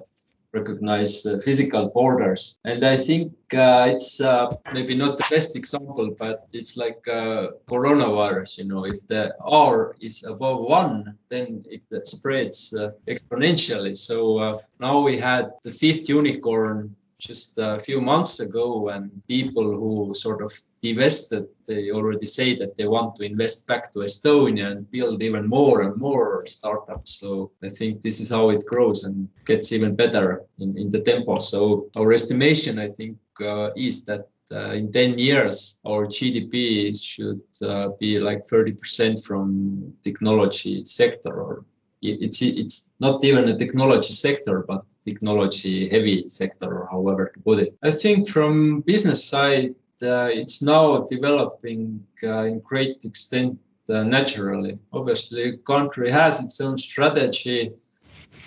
[0.54, 2.60] recognize physical borders.
[2.66, 7.50] And I think uh, it's uh, maybe not the best example, but it's like uh,
[7.68, 8.58] coronavirus.
[8.60, 13.96] You know, if the R is above one, then it spreads uh, exponentially.
[13.96, 19.64] So uh, now we had the fifth unicorn just a few months ago when people
[19.64, 20.52] who sort of
[20.82, 25.48] divested, they already say that they want to invest back to Estonia and build even
[25.48, 27.20] more and more startups.
[27.20, 31.02] So I think this is how it grows and gets even better in, in the
[31.02, 31.38] tempo.
[31.40, 37.42] So our estimation, I think, uh, is that uh, in 10 years, our GDP should
[37.62, 41.66] uh, be like 30% from technology sector or
[42.02, 47.60] it's it's not even a technology sector, but technology heavy sector, or however to put
[47.60, 47.76] it.
[47.84, 53.60] I think from business side, uh, it's now developing uh, in great extent
[53.90, 54.78] uh, naturally.
[54.94, 57.72] Obviously, country has its own strategy.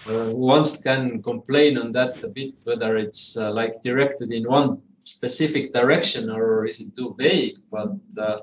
[0.09, 4.81] Uh, one can complain on that a bit, whether it's uh, like directed in one
[4.99, 7.59] specific direction or is it too vague.
[7.71, 8.39] But uh,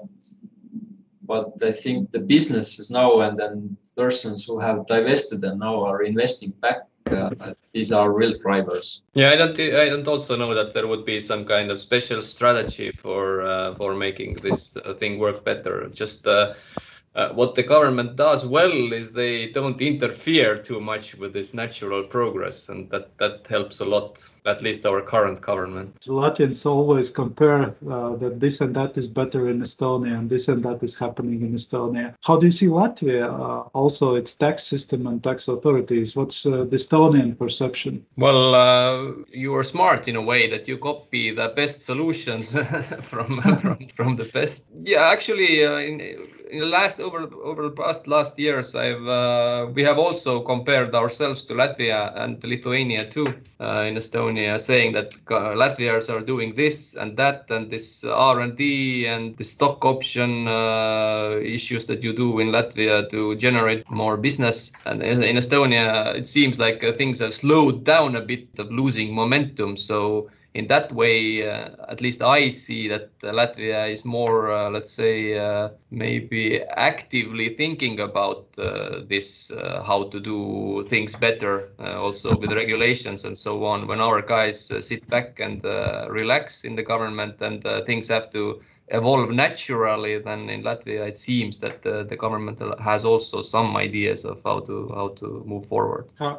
[1.24, 5.76] but I think the business is now and then persons who have divested and now
[5.90, 6.80] are investing back
[7.12, 7.30] uh,
[7.74, 9.04] these are real drivers.
[9.14, 9.60] Yeah, I don't.
[9.60, 13.74] I don't also know that there would be some kind of special strategy for uh,
[13.76, 15.90] for making this uh, thing work better.
[15.90, 16.54] Just uh,
[17.16, 22.04] uh, what the government does well is they don't interfere too much with this natural
[22.04, 24.30] progress, and that that helps a lot.
[24.46, 26.00] At least our current government.
[26.08, 30.64] Latvians always compare uh, that this and that is better in Estonia, and this and
[30.64, 32.16] that is happening in Estonia.
[32.22, 33.26] How do you see Latvia?
[33.26, 36.16] Uh, also, its tax system and tax authorities.
[36.16, 38.06] What's uh, the Estonian perception?
[38.18, 42.58] Well, uh, you are smart in a way that you copy the best solutions
[43.02, 44.66] from, from from the best.
[44.74, 46.00] Yeah, actually, uh, in
[46.50, 50.94] in the last over over the past last years, I've uh, we have also compared
[50.96, 53.28] ourselves to Latvia and Lithuania too
[53.60, 58.40] uh, in Estonia, saying that uh, Latvians are doing this and that and this R
[58.40, 63.90] and D and the stock option uh, issues that you do in Latvia to generate
[63.90, 64.72] more business.
[64.86, 69.14] And in Estonia, it seems like uh, things have slowed down a bit of losing
[69.14, 69.78] momentum.
[69.78, 74.70] So in that way, uh, at least I see that uh, Latvia is more, uh,
[74.70, 81.70] let's say, uh, maybe actively thinking about uh, this, uh, how to do things better,
[81.80, 83.88] also with regulations and so on.
[83.88, 85.64] When our guys sit back and
[86.10, 91.60] relax in the government and things have to evolve naturally, then in Latvia it seems
[91.60, 96.06] that uh, the government has also some ideas of how to how to move forward.
[96.20, 96.38] Uh,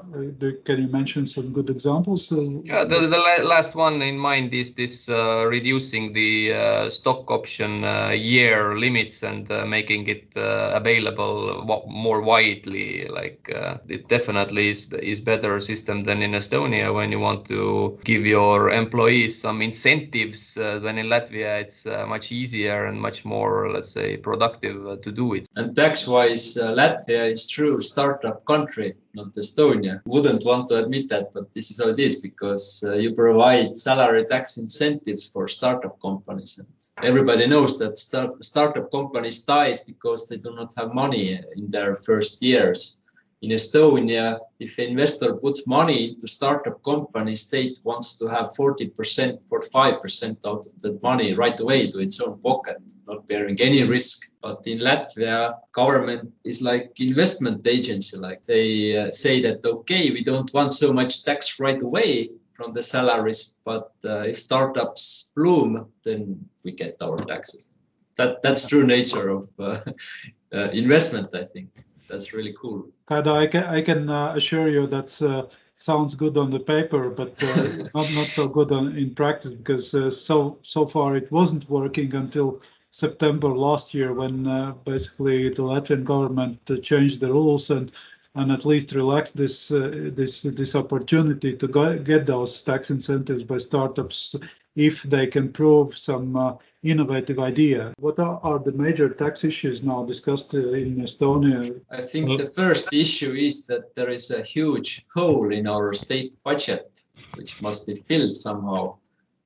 [0.64, 2.32] can you mention some good examples?
[2.64, 7.84] yeah, the, the last one in mind is this uh, reducing the uh, stock option
[7.84, 13.06] uh, year limits and uh, making it available more widely.
[13.08, 13.48] Like
[13.88, 18.70] it definitely is is better system than in Estonia when you want to give your
[18.70, 20.54] employees some incentives.
[20.54, 25.10] than in Latvia, it's much easier easier and much more, let's say, productive uh, to
[25.12, 25.48] do it.
[25.56, 30.00] And tax-wise, uh, Latvia is true startup country, not Estonia.
[30.06, 33.76] Wouldn't want to admit that, but this is how it is because uh, you provide
[33.76, 36.58] salary tax incentives for startup companies.
[36.58, 36.68] And
[37.10, 41.96] everybody knows that start, startup companies dies because they do not have money in their
[41.96, 42.99] first years
[43.42, 49.38] in Estonia, if an investor puts money into startup company, state wants to have 40%,
[49.48, 52.76] 45% out of that money right away to its own pocket,
[53.08, 54.30] not bearing any risk.
[54.42, 60.22] But in Latvia, government is like investment agency, like they uh, say that, okay, we
[60.22, 65.90] don't want so much tax right away from the salaries, but uh, if startups bloom,
[66.04, 67.70] then we get our taxes.
[68.16, 69.78] That, that's true nature of uh,
[70.52, 71.70] uh investment, I think
[72.10, 72.88] that's really cool.
[73.06, 75.46] Kaido, I can I can uh, assure you that uh,
[75.78, 77.56] sounds good on the paper, but uh,
[77.94, 82.14] not not so good on, in practice because uh, so so far it wasn't working
[82.14, 87.92] until September last year when uh, basically the Latvian government uh, changed the rules and
[88.34, 93.44] and at least relax this uh, this this opportunity to go, get those tax incentives
[93.44, 94.36] by startups
[94.76, 97.92] if they can prove some uh, innovative idea.
[97.98, 101.80] What are, are, the major tax issues now discussed uh, in Estonia?
[101.90, 106.32] I think the first issue is that there is a huge hole in our state
[106.44, 107.00] budget,
[107.34, 108.96] which must be filled somehow.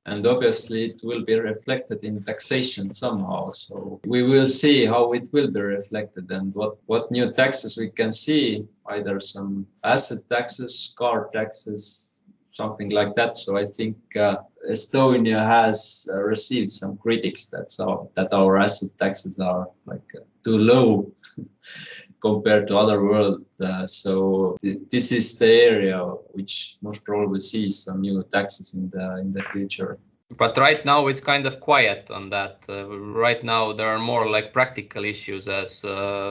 [0.07, 3.51] And obviously, it will be reflected in taxation somehow.
[3.51, 7.89] So we will see how it will be reflected and what, what new taxes we
[7.89, 13.35] can see, either some asset taxes, car taxes, something like that.
[13.35, 14.37] So I think uh,
[14.69, 20.23] Estonia has uh, received some critics that so that our asset taxes are like uh,
[20.43, 21.11] too low
[22.25, 23.45] compared to other world.
[23.59, 24.13] Uh, so
[24.61, 25.99] th this is the area
[26.35, 26.53] which
[26.85, 29.91] most probably sees some new taxes in the in the future.
[30.37, 32.55] But right now it's kind of quiet on that.
[32.67, 32.73] Uh,
[33.25, 36.29] right now there are more like practical issues as uh,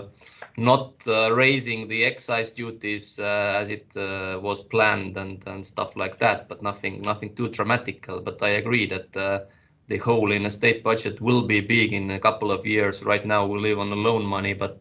[0.56, 5.90] not uh, raising the excise duties uh, as it uh, was planned and, and stuff
[5.96, 8.16] like that, but nothing nothing too dramatical.
[8.28, 9.38] But I agree that uh,
[9.88, 13.04] the hole in a state budget will be big in a couple of years.
[13.04, 14.78] Right now we live on the loan money, but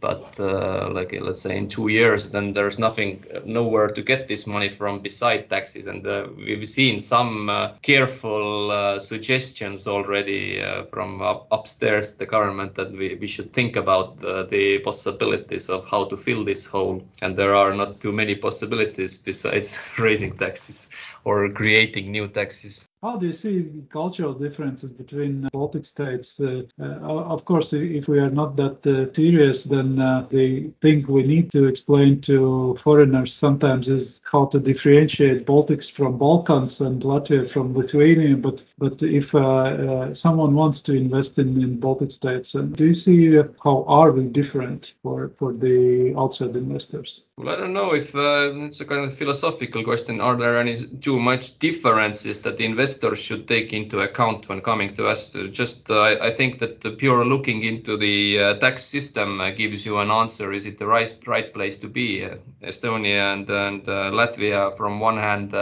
[0.00, 4.46] but uh, like let's say in two years then there's nothing nowhere to get this
[4.46, 5.86] money from beside taxes.
[5.86, 12.26] And uh, we've seen some uh, careful uh, suggestions already uh, from up upstairs the
[12.26, 16.66] government that we, we should think about uh, the possibilities of how to fill this
[16.66, 17.02] hole.
[17.22, 20.88] And there are not too many possibilities besides raising taxes
[21.24, 26.40] or creating new taxes how do you see cultural differences between Baltic states?
[26.40, 31.06] Uh, uh, of course, if we are not that uh, serious, then uh, the thing
[31.06, 37.02] we need to explain to foreigners sometimes is how to differentiate Baltics from Balkans and
[37.02, 38.36] Latvia from Lithuania.
[38.36, 42.94] But but if uh, uh, someone wants to invest in, in Baltic states, do you
[42.94, 47.22] see how are we different for, for the outside investors?
[47.36, 50.20] Well, I don't know if it's a kind of philosophical question.
[50.20, 54.94] Are there any too much differences that the investors should take into account when coming
[54.94, 55.36] to us.
[55.50, 59.84] Just uh, I think that the pure looking into the uh, tax system uh, gives
[59.84, 60.52] you an answer.
[60.52, 62.28] Is it the right right place to be?
[62.62, 63.46] Estonia and
[63.86, 65.54] Latvia, from one hand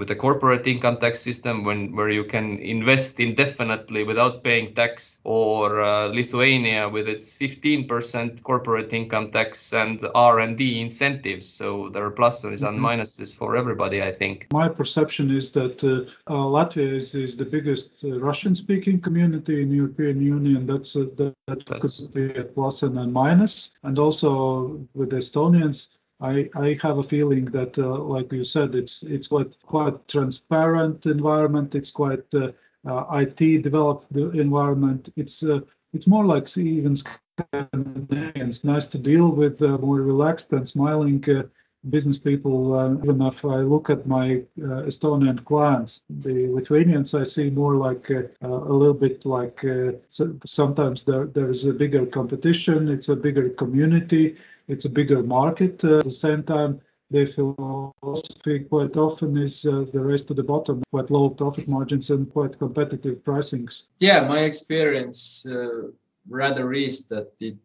[0.00, 5.20] with a corporate income tax system when where you can invest indefinitely without paying tax
[5.24, 11.46] or uh, Lithuania with its 15% corporate income tax and R&D incentives.
[11.46, 12.86] So there are pluses and mm-hmm.
[12.86, 14.46] minuses for everybody I think.
[14.54, 15.92] My perception is that uh,
[16.32, 20.66] uh, Latvia is, is the biggest uh, Russian speaking community in European Union.
[20.66, 23.72] That's uh, that, that could be a plus and a minus.
[23.82, 29.02] And also with Estonians I, I have a feeling that, uh, like you said, it's
[29.02, 31.74] it's quite quite transparent environment.
[31.74, 32.52] It's quite uh,
[32.86, 35.12] uh, IT developed environment.
[35.16, 35.60] It's uh,
[35.94, 38.64] it's more like even Scandinavians.
[38.64, 41.44] Nice to deal with, uh, more relaxed and smiling uh,
[41.88, 42.76] business people.
[43.02, 48.28] even if I look at my Estonian clients, the Lithuanians I see more like a
[48.46, 49.64] little bit like
[50.08, 52.90] so sometimes there there is a bigger competition.
[52.90, 54.36] It's a bigger community
[54.70, 55.84] it's a bigger market.
[55.84, 56.80] Uh, at the same time,
[57.10, 62.10] their philosophy quite often is uh, the race to the bottom, quite low profit margins
[62.10, 63.84] and quite competitive pricings.
[63.98, 65.88] Yeah, my experience uh,
[66.28, 67.56] rather is that it,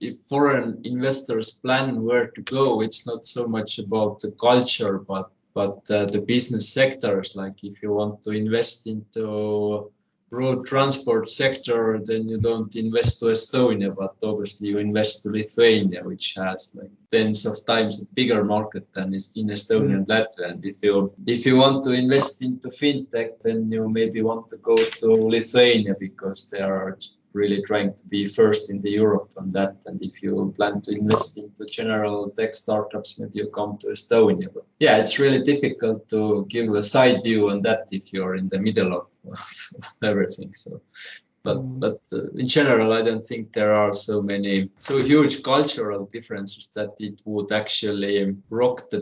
[0.00, 5.30] if foreign investors plan where to go, it's not so much about the culture, but
[5.52, 7.34] but uh, the business sectors.
[7.34, 9.90] Like if you want to invest into
[10.30, 16.02] road transport sector, then you don't invest to Estonia, but obviously you invest to Lithuania,
[16.02, 20.42] which has like tens of times bigger market than is in Estonia and mm-hmm.
[20.42, 20.50] Latvia.
[20.50, 24.56] And if you if you want to invest into fintech, then you maybe want to
[24.58, 26.98] go to Lithuania because there are
[27.36, 29.76] really trying to be first in the Europe on that.
[29.86, 34.48] And if you plan to invest into general tech startups, maybe you come to Estonia.
[34.52, 38.48] But yeah, it's really difficult to give a side view on that if you're in
[38.48, 40.52] the middle of, of everything.
[40.52, 40.80] So
[41.46, 41.80] but mm.
[41.84, 46.64] but uh, in general i don't think there are so many so huge cultural differences
[46.78, 48.16] that it would actually
[48.50, 49.00] rock the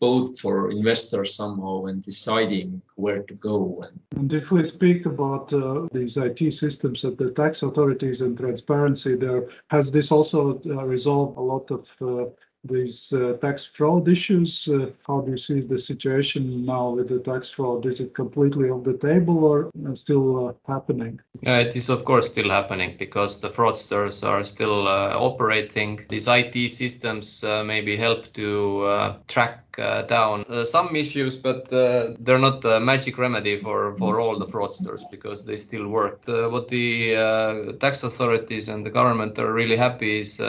[0.00, 5.52] boat for investors somehow when deciding where to go and, and if we speak about
[5.52, 9.42] uh, these it systems at the tax authorities and transparency there
[9.74, 12.26] has this also uh, resolved a lot of uh,
[12.64, 14.68] these uh, tax fraud issues.
[14.68, 17.86] Uh, how do you see the situation now with the tax fraud?
[17.86, 21.20] Is it completely off the table or still uh, happening?
[21.42, 26.00] It is of course still happening because the fraudsters are still operating.
[26.08, 32.38] These IT systems maybe help to track uh, down uh, some issues, but uh, they're
[32.38, 36.22] not a magic remedy for, for all the fraudsters because they still work.
[36.26, 40.40] what the tax authorities and the government are really happy is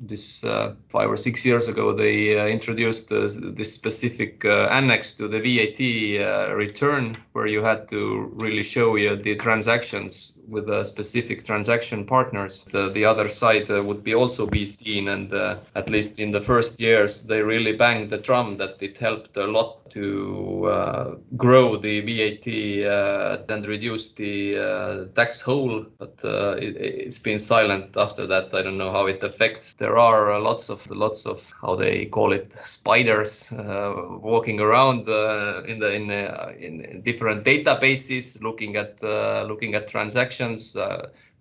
[0.00, 5.12] this uh, five or six years ago, they uh, introduced uh, this specific uh, annex
[5.12, 5.80] to the VAT
[6.24, 12.04] uh, return where you had to really show you the transactions with a specific transaction
[12.04, 12.64] partners.
[12.70, 16.40] The, the other side uh, would be also be seen, and at least in the
[16.40, 22.00] first years, they really banged the drum that it helped a lot to grow the
[22.00, 22.46] VAT
[23.50, 25.84] and reduce the tax hole.
[25.98, 28.54] But it, it's been silent after that.
[28.54, 29.74] I don't know how it affects.
[29.74, 35.62] There are lots of lots of how they call it spiders uh, walking around uh,
[35.66, 39.00] in the in, uh, in different databases, looking at
[39.48, 40.39] looking at transactions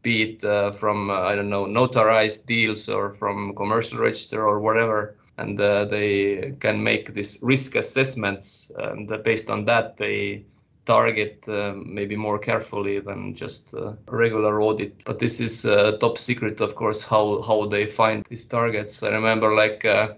[0.02, 4.60] be it uh, from uh, I don't know notarized deals or from commercial register or
[4.60, 10.45] whatever, and uh, they can make these risk assessments, and based on that they
[10.89, 15.04] target uh, maybe more carefully than just uh, regular audit.
[15.06, 19.04] But this is uh, top secret, of course, how, how they find these targets.
[19.04, 20.14] I remember like uh,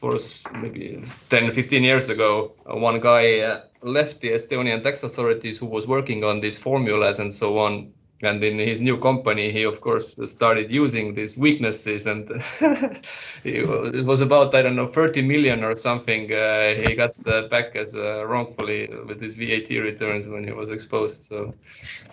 [0.00, 0.16] for
[0.62, 5.66] maybe 10, 15 years ago, uh, one guy uh, left the Estonian tax authorities who
[5.66, 7.92] was working on these formulas and so on
[8.26, 12.06] and in his new company he of course started using these weaknesses.
[12.06, 12.30] And
[13.44, 17.76] it was about i don't know 30 million or something uh, he got uh, back
[17.76, 21.26] as uh, wrongfully with his vat returns when he was exposed.
[21.26, 21.54] So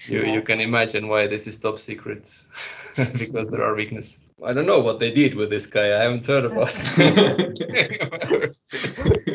[0.07, 2.29] you, you can imagine why this is top secret
[3.19, 4.29] because there are weaknesses.
[4.43, 5.97] I don't know what they did with this guy.
[5.97, 6.71] I haven't heard about
[9.25, 9.30] he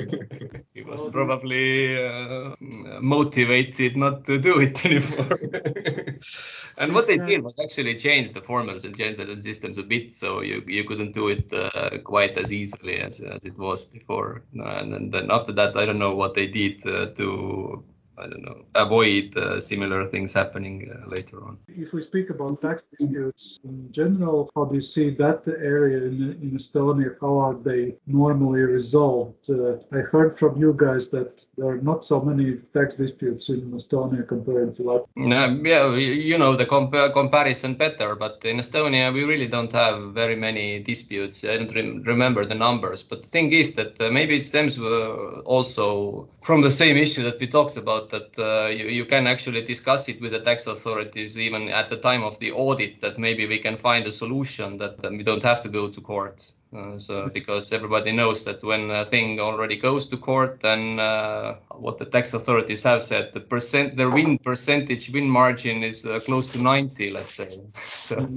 [0.97, 2.55] was probably uh,
[3.01, 5.39] motivated not to do it anymore
[6.79, 10.13] and what they did was actually change the formulas and change the systems a bit,
[10.13, 14.43] so you you couldn't do it uh, quite as easily as, as it was before.
[14.55, 17.85] And, and then after that, I don't know what they did uh, to
[18.19, 21.59] I don't know, avoid uh, similar things happening uh, later on.
[21.69, 26.39] If we speak about tax disputes in general, how do you see that area in,
[26.43, 27.17] in Estonia?
[27.21, 29.51] How are they normally resolved?
[29.51, 33.71] Uh, I heard from you guys that there are not so many tax disputes in
[33.73, 35.67] Estonia compared to Latvia.
[35.67, 40.37] yeah, you know the comp- comparison better, but in Estonia we really don't have very
[40.37, 41.45] many disputes.
[41.45, 44.79] I don't re- remember the numbers, but the thing is that uh, maybe it stems
[44.79, 49.27] uh, also from the same issue that we talked about that uh, you, you can
[49.27, 53.19] actually discuss it with the tax authorities even at the time of the audit that
[53.19, 56.53] maybe we can find a solution that, that we don't have to go to court.
[56.77, 61.55] Uh, so because everybody knows that when a thing already goes to court, then uh,
[61.71, 66.19] what the tax authorities have said, the percent, the win percentage, win margin is uh,
[66.21, 67.61] close to 90, let's say.
[67.81, 68.29] so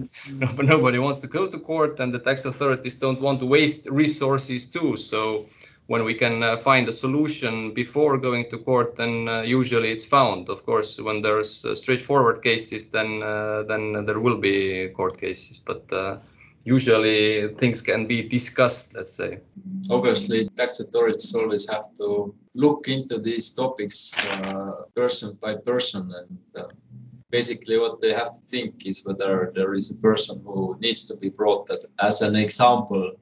[0.61, 4.69] nobody wants to go to court, and the tax authorities don't want to waste resources
[4.69, 4.95] too.
[4.95, 5.47] So
[5.89, 10.05] when we can uh, find a solution before going to court, then uh, usually it's
[10.05, 10.47] found.
[10.47, 15.63] Of course, when there's uh, straightforward cases, then uh, then there will be court cases.
[15.65, 16.19] But uh,
[16.63, 18.95] usually things can be discussed.
[18.95, 19.39] Let's say.
[19.89, 26.69] Obviously, tax authorities always have to look into these topics uh, person by person, and
[27.31, 31.17] basically what they have to think is whether there is a person who needs to
[31.17, 33.15] be brought as, as an example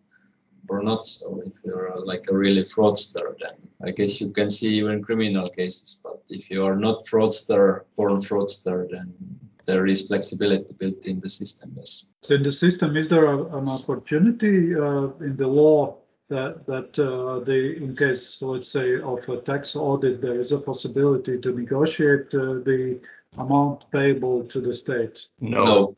[0.70, 1.06] or not.
[1.06, 5.50] So if you're like a really fraudster, then I guess you can see even criminal
[5.50, 6.02] cases.
[6.04, 9.14] But if you are not fraudster, born fraudster, then
[9.66, 11.74] there is flexibility built in the system.
[11.78, 12.10] Yes.
[12.30, 15.98] In the system, is there a, an opportunity uh, in the law
[16.30, 20.58] that that uh, they, in case, let's say, of a tax audit, there is a
[20.58, 23.00] possibility to negotiate uh, the
[23.38, 25.28] amount payable to the state?
[25.40, 25.66] No.
[25.66, 25.96] no.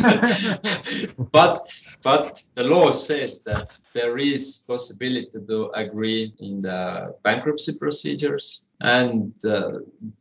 [1.32, 1.60] but
[2.02, 9.34] but the law says that there is possibility to agree in the bankruptcy procedures and
[9.44, 9.72] uh,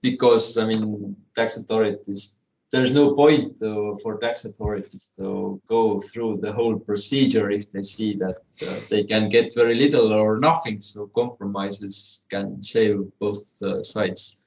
[0.02, 6.38] because i mean tax authorities there's no point to, for tax authorities to go through
[6.38, 8.38] the whole procedure if they see that
[8.68, 14.39] uh, they can get very little or nothing so compromises can save both uh, sides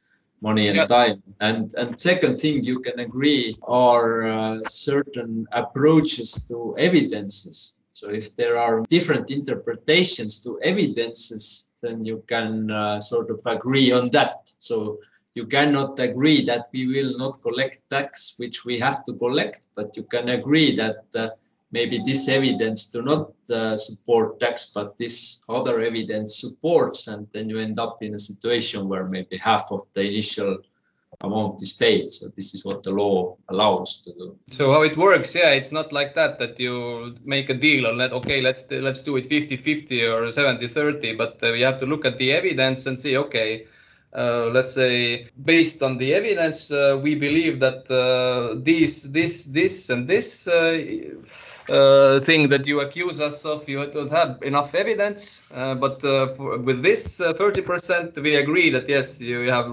[0.42, 0.86] money and yeah.
[0.86, 1.22] time.
[1.40, 7.82] And and second thing you can agree are uh, certain approaches to evidences.
[7.88, 13.92] So if there are different interpretations to evidences, then you can uh, sort of agree
[13.92, 14.50] on that.
[14.58, 14.98] So
[15.34, 19.96] you cannot agree that we will not collect tax, which we have to collect, but
[19.96, 21.28] you can agree that uh,
[21.72, 27.48] maybe this evidence do not uh, support tax, but this other evidence supports, and then
[27.48, 30.58] you end up in a situation where maybe half of the initial
[31.22, 32.08] amount is paid.
[32.08, 34.38] So this is what the law allows to do.
[34.50, 35.34] So how it works?
[35.34, 39.02] Yeah, it's not like that that you make a deal and let okay, let's let's
[39.02, 43.16] do it 50-50 or 70-30, but uh, have to look at the evidence and see
[43.16, 43.66] okay.
[44.14, 49.88] Uh, let's say based on the evidence uh, we believe that uh, this this this
[49.88, 50.46] and this
[51.68, 55.42] uh, uh, thing that you accuse us of, you don't have enough evidence.
[55.54, 59.66] Uh, but uh, for, with this 30%, we agree that yes, you have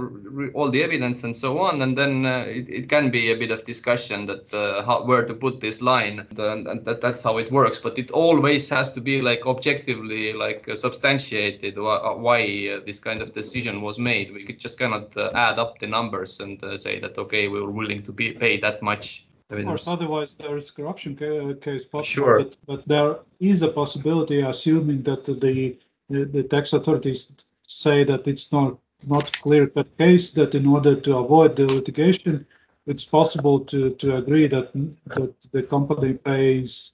[0.54, 1.82] all the evidence and so on.
[1.82, 4.50] And then it, it, can be a bit of discussion that
[4.86, 7.80] how, where to put this line, and, and that, that's how it works.
[7.80, 13.34] But it always has to be like objectively like substantiated why, why this kind of
[13.34, 14.34] decision was made.
[14.34, 18.04] We could just cannot add up the numbers and say that okay, we were willing
[18.04, 22.04] to be, pay that much of course, otherwise there is corruption ca- case possible.
[22.04, 22.38] Sure.
[22.44, 25.78] But, but, there is a possibility, assuming that the
[26.10, 27.32] the, the tax authorities
[27.68, 28.78] say that it's not
[29.08, 32.46] not clear-cut case, that in order to avoid the litigation,
[32.86, 34.72] it's possible to to agree that
[35.16, 36.94] that the company pays,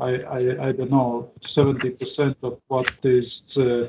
[0.00, 3.56] I I, I don't know, seventy percent of what is.
[3.56, 3.88] Uh,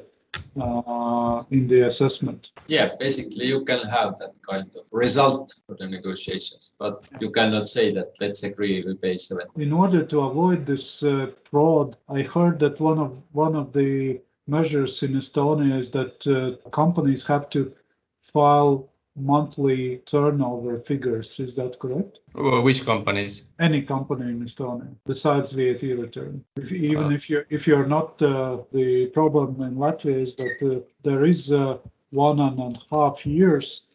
[0.60, 2.52] uh, in the assessment.
[2.68, 7.68] Yeah, basically you can have that kind of result for the negotiations, but you cannot
[7.68, 9.48] say that let's agree we pay seven.
[9.58, 14.22] In order to avoid this uh, fraud, I heard that one of one of the
[14.48, 17.74] measures in Estonia is that uh, companies have to
[18.22, 21.39] file monthly turnover figures.
[21.39, 22.20] Is that correct?
[22.36, 23.43] Which companies?
[23.59, 26.43] Any company in Estonia, besides VAT return.
[26.57, 30.57] If, even uh, if you if you're not uh, the problem in Latvia is that
[30.61, 31.78] uh, there is uh,
[32.11, 33.88] one and a half years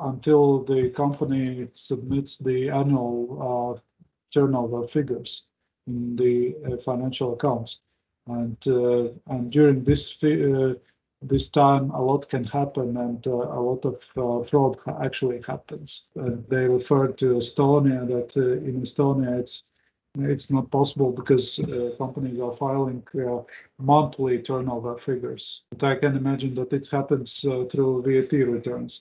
[0.00, 3.80] until the company submits the annual uh,
[4.32, 5.44] turnover figures
[5.86, 7.80] in the uh, financial accounts,
[8.28, 8.56] and
[9.26, 10.12] and during this
[11.22, 16.08] this time a lot can happen and uh, a lot of uh, fraud actually happens.
[16.18, 19.64] Uh, they referred to Estonia that uh, in Estonia it's
[20.20, 23.42] it's not possible because uh, companies are filing uh,
[23.78, 25.62] monthly turnover figures.
[25.70, 29.00] But I can imagine that it happens through VAT returns.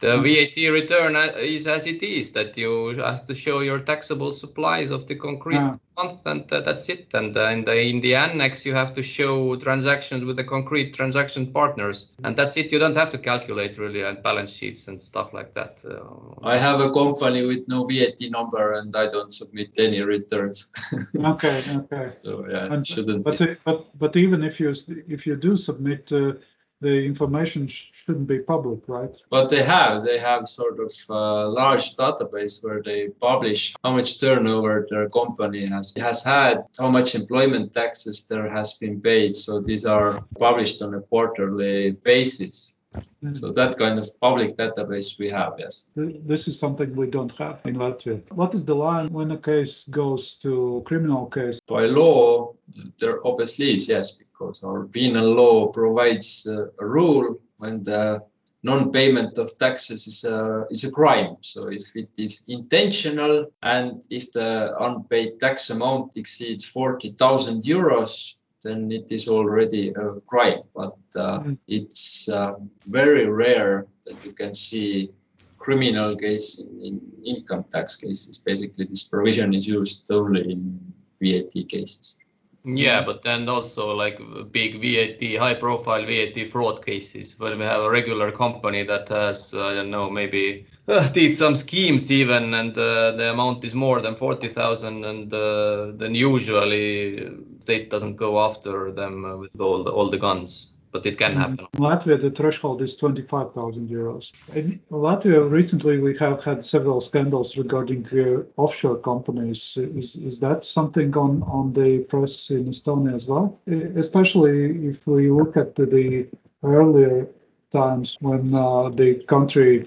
[0.00, 4.90] The VAT return is as it is that you have to show your taxable supplies
[4.90, 5.74] of the concrete yeah.
[5.96, 7.08] month, and uh, that's it.
[7.12, 10.94] And uh, in, the, in the annex, you have to show transactions with the concrete
[10.94, 12.72] transaction partners, and that's it.
[12.72, 15.82] You don't have to calculate really and balance sheets and stuff like that.
[15.84, 20.70] Uh, I have a company with no VAT number, and I don't submit any returns.
[21.24, 22.04] okay, okay.
[22.06, 23.22] So yeah, and, shouldn't.
[23.22, 24.74] But but but even if you
[25.08, 26.32] if you do submit uh,
[26.80, 27.68] the information
[28.10, 29.10] shouldn't be public, right?
[29.30, 30.02] But they have.
[30.02, 35.66] They have sort of a large database where they publish how much turnover their company
[35.66, 39.34] has has had, how much employment taxes there has been paid.
[39.34, 42.76] So these are published on a quarterly basis.
[43.22, 43.36] Mm.
[43.40, 45.86] So that kind of public database we have, yes.
[45.94, 48.18] This is something we don't have in Latvia.
[48.32, 51.60] What is the line when a case goes to criminal case?
[51.68, 52.54] By law,
[52.98, 58.22] there obviously is, yes, because our penal law provides uh, a rule when the
[58.62, 61.36] non-payment of taxes is a, is a crime.
[61.40, 68.92] So if it is intentional and if the unpaid tax amount exceeds 40,000 euros, then
[68.92, 70.60] it is already a crime.
[70.74, 71.58] But uh, mm.
[71.68, 72.54] it's uh,
[72.86, 75.10] very rare that you can see
[75.58, 78.38] criminal case in, income tax cases.
[78.38, 80.78] Basically, this provision is used only in
[81.22, 82.19] VAT cases.
[82.64, 84.20] Yeah, but then also like
[84.52, 89.54] big VAT, high profile VAT fraud cases when we have a regular company that has,
[89.54, 94.02] I don't know, maybe uh, did some schemes even and uh, the amount is more
[94.02, 97.30] than 40,000 and uh, then usually
[97.60, 101.66] state doesn't go after them with all the, all the guns but it can happen.
[101.74, 104.32] In Latvia, the threshold is 25,000 euros.
[104.54, 109.78] In Latvia, recently we have had several scandals regarding uh, offshore companies.
[109.80, 113.58] Is, is that something on, on the press in Estonia as well?
[113.66, 116.26] Especially if we look at the
[116.62, 117.28] earlier
[117.70, 119.84] times when uh, the country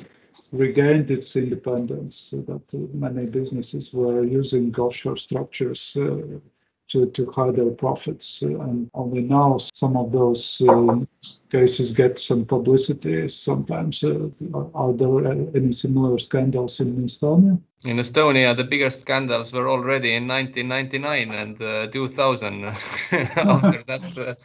[0.51, 2.61] regained its independence, that
[2.93, 6.17] many businesses were using offshore structures uh,
[6.93, 8.41] to, to hide their profits.
[8.41, 10.99] And only now some of those uh,
[11.51, 13.27] cases get some publicity.
[13.27, 14.29] Sometimes uh,
[14.75, 17.59] are there any similar scandals in Estonia?
[17.85, 22.63] In Estonia, the biggest scandals were already in 1999 and uh, 2000.
[23.35, 24.35] After that uh,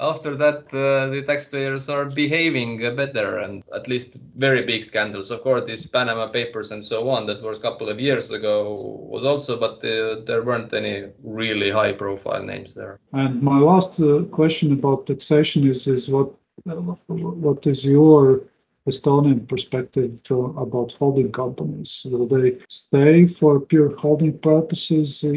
[0.00, 5.42] after that uh, the taxpayers are behaving better and at least very big scandals of
[5.42, 8.74] course these panama papers and so on that was a couple of years ago
[9.14, 14.00] was also but uh, there weren't any really high profile names there and my last
[14.00, 16.32] uh, question about taxation is is what
[16.64, 18.40] what is your
[18.88, 22.06] Estonian perspective about holding companies.
[22.08, 25.24] Will they stay for pure holding purposes?
[25.24, 25.32] Uh,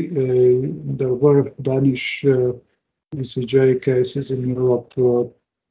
[0.99, 2.51] there were Danish uh,
[3.15, 5.23] ECJ cases in Europe uh,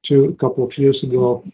[0.03, 1.45] two, a couple of years ago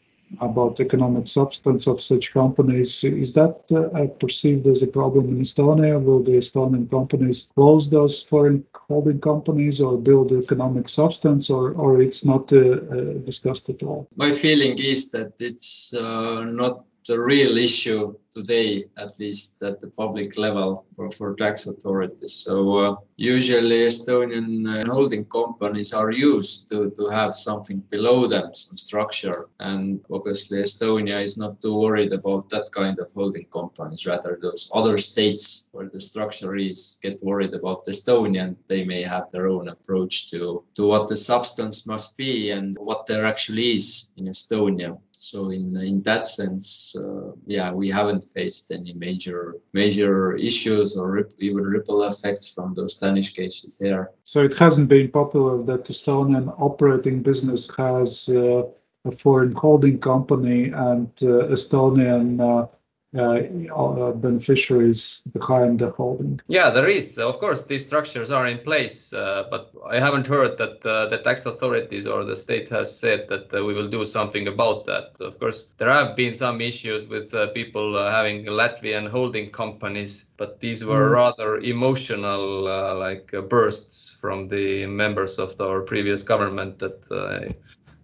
[0.40, 3.04] about economic substance of such companies.
[3.04, 6.02] Is that uh, perceived as a problem in Estonia?
[6.02, 12.00] Will the Estonian companies close those foreign holding companies or build economic substance, or, or
[12.00, 14.08] it's not uh, uh, discussed at all?
[14.16, 19.90] My feeling is that it's uh, not the real issue today, at least at the
[19.90, 22.32] public level for, for tax authorities.
[22.32, 28.54] So uh, usually Estonian uh, holding companies are used to, to have something below them,
[28.54, 29.48] some structure.
[29.60, 34.06] And obviously Estonia is not too worried about that kind of holding companies.
[34.06, 39.02] Rather those other states where the structure is get worried about Estonia and they may
[39.02, 43.76] have their own approach to, to what the substance must be and what there actually
[43.76, 44.98] is in Estonia.
[45.30, 51.10] So in in that sense, uh, yeah, we haven't faced any major major issues or
[51.10, 54.10] rip, even ripple effects from those Danish cases here.
[54.24, 58.62] So it hasn't been popular that Estonian operating business has uh,
[59.04, 62.66] a foreign holding company and uh, Estonian uh,
[63.14, 66.40] beneficiaries behind the holding.
[66.48, 67.18] Yeah, there is.
[67.18, 71.18] Of course, these structures are in place, uh, but I haven't heard that uh, the
[71.18, 75.12] tax authorities or the state has said that uh, we will do something about that.
[75.20, 80.60] Of course, there have been some issues with uh, people having Latvian holding companies, but
[80.60, 81.14] these were mm.
[81.14, 82.64] rather emotional,
[82.98, 87.54] like bursts from the members of our previous government that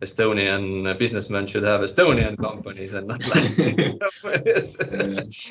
[0.00, 4.76] Estonian businessmen should have Estonian companies and not Latvian companies.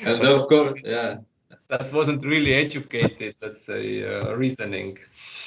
[0.04, 1.18] and of course, yeah.
[1.68, 4.98] That wasn't really educated, let's say, uh, reasoning.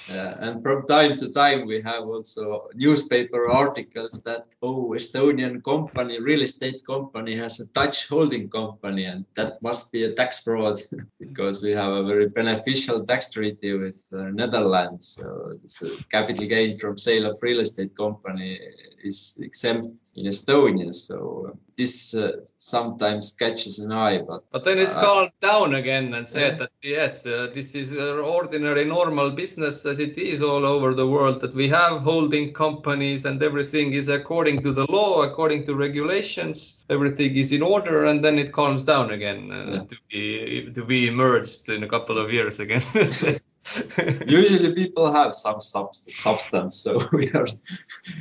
[0.09, 6.19] Yeah, and from time to time we have also newspaper articles that oh Estonian company
[6.19, 10.79] real estate company has a Dutch holding company and that must be a tax fraud
[11.19, 15.21] because we have a very beneficial tax treaty with uh, Netherlands.
[15.65, 18.59] So capital gain from sale of real estate company
[19.03, 20.93] is exempt in Estonia.
[20.93, 26.13] So this uh, sometimes catches an eye, but but then it's uh, calmed down again
[26.13, 26.57] and said yeah.
[26.59, 31.41] that yes, uh, this is ordinary normal business as it is all over the world.
[31.41, 36.77] That we have holding companies and everything is according to the law, according to regulations.
[36.89, 39.83] Everything is in order, and then it calms down again uh, yeah.
[39.83, 42.83] to be to be emerged in a couple of years again.
[44.27, 47.47] Usually people have some substance, so we are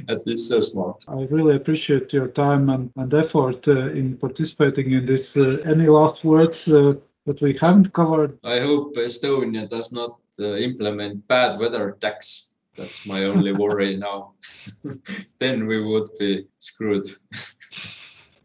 [0.09, 1.05] at least so smart.
[1.09, 5.37] I really appreciate your time and, and effort uh, in participating in this.
[5.37, 6.95] Uh, any last words uh,
[7.27, 8.39] that we haven't covered?
[8.45, 12.55] I hope Estonia does not uh, implement bad weather tax.
[12.77, 14.33] That's my only worry now.
[15.39, 17.07] then we would be screwed.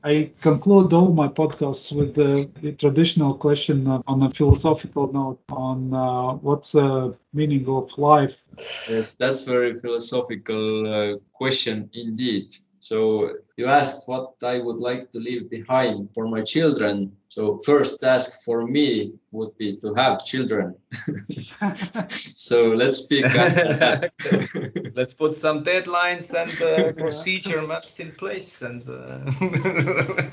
[0.08, 5.94] I conclude all my podcasts with the, the traditional question on a philosophical note on
[5.94, 8.46] uh, what's the meaning of life.
[8.90, 12.56] Yes, that's very philosophical uh, question indeed.
[12.80, 17.12] So you asked what I would like to leave behind for my children.
[17.30, 20.76] So first task for me would be to have children.
[21.76, 23.26] so let's pick.
[23.26, 24.06] up.
[24.96, 29.20] let's put some deadlines and uh, procedure maps in place, and uh...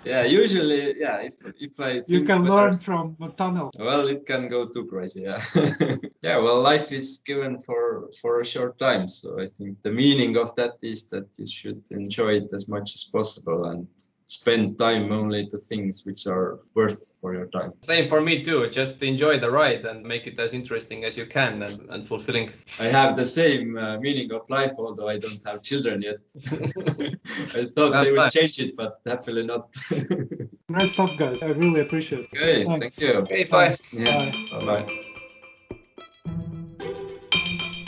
[0.05, 1.19] yeah, usually, yeah.
[1.29, 3.71] If if I you can learn from a tunnel.
[3.79, 5.23] Well, it can go too crazy.
[5.23, 5.41] Yeah,
[6.23, 6.39] yeah.
[6.39, 10.55] Well, life is given for for a short time, so I think the meaning of
[10.57, 13.87] that is that you should enjoy it as much as possible and
[14.27, 17.73] spend time only to things which are worth for your time.
[17.83, 18.69] Same for me too.
[18.71, 22.51] Just enjoy the ride and make it as interesting as you can and, and fulfilling.
[22.81, 26.19] I have the same uh, meaning of life, although I don't have children yet.
[27.59, 29.63] I thought That's they would change it, but happily not.
[30.73, 31.43] Great stuff, guys.
[31.43, 32.29] I really appreciate it.
[32.35, 32.97] Okay, Thanks.
[32.97, 33.13] thank you.
[33.21, 33.77] Okay, bye.
[33.93, 34.33] Yeah.
[34.51, 34.65] Bye.
[34.65, 35.14] Bye.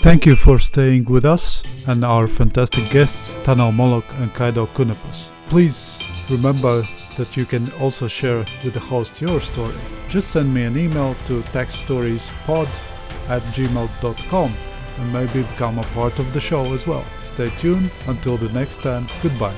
[0.07, 5.30] Thank you for staying with us and our fantastic guests, Tanel Molok and Kaido Künnapas.
[5.46, 6.00] Please
[6.30, 6.86] remember
[7.16, 9.74] that you can also share with the host your story.
[10.09, 12.68] Just send me an email to taxstoriespod
[13.26, 14.54] at gmail.com
[14.98, 17.04] and maybe become a part of the show as well.
[17.24, 17.90] Stay tuned.
[18.07, 19.57] Until the next time, goodbye.